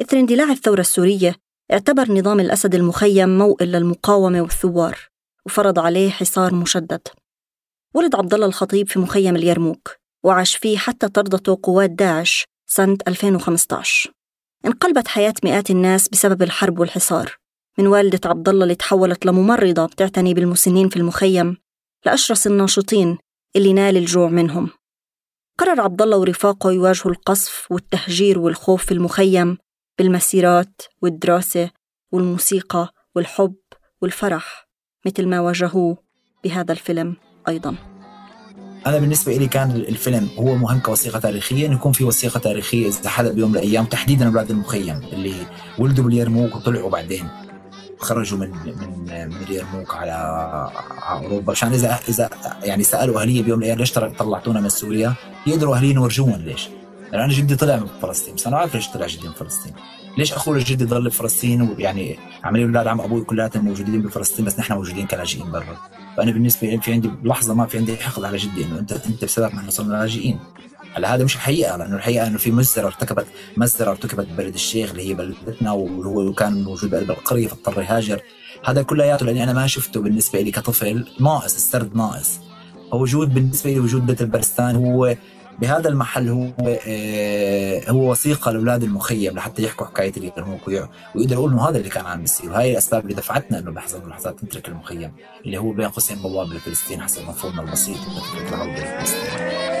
إثر 0.00 0.16
اندلاع 0.16 0.50
الثورة 0.50 0.80
السورية 0.80 1.36
اعتبر 1.72 2.12
نظام 2.12 2.40
الأسد 2.40 2.74
المخيم 2.74 3.38
موئل 3.38 3.72
للمقاومة 3.72 4.40
والثوار 4.40 4.98
وفرض 5.46 5.78
عليه 5.78 6.10
حصار 6.10 6.54
مشدد. 6.54 7.08
ولد 7.94 8.14
عبد 8.14 8.34
الله 8.34 8.46
الخطيب 8.46 8.88
في 8.88 8.98
مخيم 8.98 9.36
اليرموك 9.36 9.96
وعاش 10.24 10.56
فيه 10.56 10.78
حتى 10.78 11.08
طردته 11.08 11.58
قوات 11.62 11.90
داعش 11.90 12.44
سنة 12.66 12.98
2015 13.08 14.10
انقلبت 14.66 15.08
حياة 15.08 15.34
مئات 15.44 15.70
الناس 15.70 16.08
بسبب 16.08 16.42
الحرب 16.42 16.78
والحصار. 16.78 17.36
من 17.78 17.86
والدة 17.86 18.20
عبد 18.24 18.48
الله 18.48 18.62
اللي 18.62 18.74
تحولت 18.74 19.26
لممرضة 19.26 19.86
بتعتني 19.86 20.34
بالمسنين 20.34 20.88
في 20.88 20.96
المخيم 20.96 21.56
لأشرس 22.06 22.46
الناشطين 22.46 23.18
اللي 23.56 23.72
نال 23.72 23.96
الجوع 23.96 24.28
منهم. 24.28 24.70
قرر 25.58 25.80
عبد 25.80 26.02
الله 26.02 26.18
ورفاقه 26.18 26.72
يواجهوا 26.72 27.12
القصف 27.12 27.66
والتهجير 27.70 28.38
والخوف 28.38 28.84
في 28.84 28.92
المخيم 28.92 29.58
بالمسيرات 29.98 30.82
والدراسة 31.02 31.70
والموسيقى 32.12 32.94
والحب 33.14 33.56
والفرح 34.02 34.68
مثل 35.06 35.26
ما 35.26 35.40
واجهوه 35.40 35.96
بهذا 36.44 36.72
الفيلم 36.72 37.16
أيضاً. 37.48 37.76
أنا 38.86 38.98
بالنسبة 38.98 39.36
لي 39.36 39.46
كان 39.46 39.70
الفيلم 39.70 40.28
هو 40.38 40.54
مهم 40.54 40.80
كوثيقه 40.80 41.18
تاريخية 41.18 41.66
إنه 41.66 41.74
يكون 41.74 41.92
في 41.92 42.04
وثيقة 42.04 42.40
تاريخية 42.40 42.88
إذا 42.88 43.10
حدا 43.10 43.32
بيوم 43.32 43.50
من 43.50 43.56
الأيام 43.56 43.84
تحديدا 43.84 44.26
أولاد 44.28 44.50
المخيم 44.50 45.00
اللي 45.12 45.34
ولدوا 45.78 46.04
باليرموك 46.04 46.56
وطلعوا 46.56 46.90
بعدين. 46.90 47.28
خرجوا 47.98 48.38
من 48.38 48.50
من 48.50 49.28
من 49.28 49.36
اليرموك 49.42 49.94
على 49.94 50.10
على 51.02 51.24
أوروبا. 51.26 51.52
عشان 51.52 51.72
اذا 51.72 51.98
إذا 52.08 52.30
يعني 52.62 52.82
سألوا 52.82 53.20
أهلية 53.20 53.42
بيوم 53.42 53.58
من 53.58 53.66
ليش 53.66 53.92
طلعتونا 53.92 54.60
من 54.60 54.68
سوريا 54.68 55.14
يقدروا 55.46 55.76
اهلينا 55.76 56.00
يورجوهم 56.00 56.42
ليش؟ 56.42 56.68
يعني 57.12 57.24
أنا 57.24 57.32
جدي 57.32 57.56
طلع 57.56 57.76
من 57.76 57.86
فلسطين 58.02 58.34
بس 58.34 58.46
أنا 58.46 58.56
عارف 58.56 58.74
ليش 58.74 58.88
طلع 58.88 59.06
جدي 59.06 59.28
من 59.28 59.34
فلسطين. 59.34 59.72
ليش 60.18 60.32
أخوي 60.32 60.58
جدي 60.58 60.84
ضل 60.84 61.04
بفلسطين 61.08 61.62
ويعني 61.62 62.18
عملي 62.44 62.64
أولاد 62.64 62.86
عم 62.86 63.00
أبوي 63.00 63.24
كلياتهم 63.24 63.64
موجودين 63.64 64.02
بفلسطين 64.02 64.44
بس 64.44 64.58
نحن 64.58 64.72
موجودين 64.72 65.06
كلاجئين 65.06 65.50
برا. 65.50 65.76
فأنا 66.16 66.30
بالنسبة 66.32 66.68
لي 66.68 66.80
في 66.80 66.92
عندي 66.92 67.10
لحظة 67.24 67.54
ما 67.54 67.66
في 67.66 67.78
عندي 67.78 67.96
حقد 67.96 68.24
على 68.24 68.36
جدي 68.36 68.64
إنه 68.64 68.78
انت 68.78 68.92
أنت 68.92 69.24
بسبب 69.24 69.54
نحن 69.54 69.70
صرنا 69.70 69.92
لاجئين 69.92 70.38
هلا 70.98 71.14
هذا 71.14 71.24
مش 71.24 71.34
الحقيقة 71.34 71.76
لأنه 71.76 71.96
الحقيقة 71.96 72.26
إنه 72.26 72.38
في 72.38 72.50
مجزره 72.50 72.86
ارتكبت 72.86 73.26
مجزره 73.56 73.90
ارتكبت 73.90 74.26
ببلد 74.26 74.54
الشيخ 74.54 74.90
اللي 74.90 75.08
هي 75.08 75.14
بلدتنا 75.14 75.72
وهو 75.72 76.32
كان 76.32 76.62
موجود 76.62 76.90
بقلب 76.90 77.10
القرية 77.10 77.48
فاضطر 77.48 77.82
يهاجر. 77.82 78.20
هذا 78.64 78.82
كلياته 78.82 79.26
لأني 79.26 79.42
أنا 79.44 79.52
ما 79.52 79.66
شفته 79.66 80.02
بالنسبة 80.02 80.40
لي 80.40 80.50
كطفل 80.50 81.06
ناقص 81.20 81.54
السرد 81.54 81.96
ناقص. 81.96 82.38
وجود 82.92 83.34
بالنسبة 83.34 83.70
لي 83.70 83.80
وجود 83.80 84.06
بيت 84.06 84.22
البرستان 84.22 84.76
هو 84.76 85.16
بهذا 85.60 85.88
المحل 85.88 86.28
هو 86.28 86.52
آه 86.86 87.90
هو 87.90 88.10
وثيقة 88.10 88.50
لأولاد 88.50 88.82
المخيم 88.82 89.34
لحتى 89.34 89.62
يحكوا 89.62 89.86
حكاية 89.86 90.12
اليرموك 90.16 90.68
ويقدروا 90.68 90.88
يقولوا 91.16 91.50
إنه 91.50 91.68
هذا 91.68 91.78
اللي 91.78 91.88
كان 91.88 92.06
عم 92.06 92.20
بيصير 92.20 92.50
وهي 92.50 92.72
الأسباب 92.72 93.02
اللي 93.02 93.14
دفعتنا 93.14 93.58
إنه 93.58 93.70
بلحظه 93.70 93.98
من 93.98 94.04
اللحظات 94.04 94.44
نترك 94.44 94.68
المخيم 94.68 95.12
اللي 95.46 95.58
هو 95.58 95.72
بين 95.72 95.88
قوسين 95.88 96.18
بوابة 96.18 96.54
لفلسطين 96.54 97.02
حسب 97.02 97.22
مفهومنا 97.28 97.62
البسيط. 97.62 97.96
لفكره 97.96 98.48
العوده 98.48 99.00
لفلسطين 99.00 99.77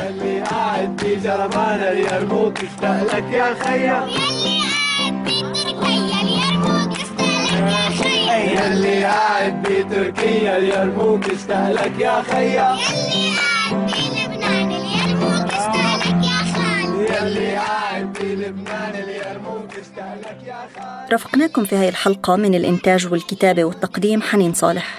اللي 0.00 0.40
قاعد 0.40 1.00
في 1.00 1.16
جرمان 1.16 1.80
اليرموك 1.80 2.58
اشتاق 2.64 3.02
لك 3.16 3.24
يا 3.32 3.54
خيا 3.64 4.06
يلي 8.36 9.04
قاعد 9.04 9.62
بتركيا 9.62 10.56
اليرموك 10.58 11.24
اشتاق 11.30 11.70
لك 11.70 11.92
يا 12.00 12.22
خيا 12.22 12.76
يلي 17.10 17.56
قاعد 17.56 18.12
بلبنان 18.12 18.94
اليرموك 18.94 19.70
اشتاق 19.70 20.14
لك 20.20 20.38
يا 20.46 20.54
خال. 20.76 21.12
رافقناكم 21.12 21.64
في 21.64 21.76
هذه 21.76 21.88
الحلقة 21.88 22.36
من 22.36 22.54
الإنتاج 22.54 23.06
والكتابة 23.12 23.64
والتقديم 23.64 24.22
حنين 24.22 24.52
صالح. 24.54 24.98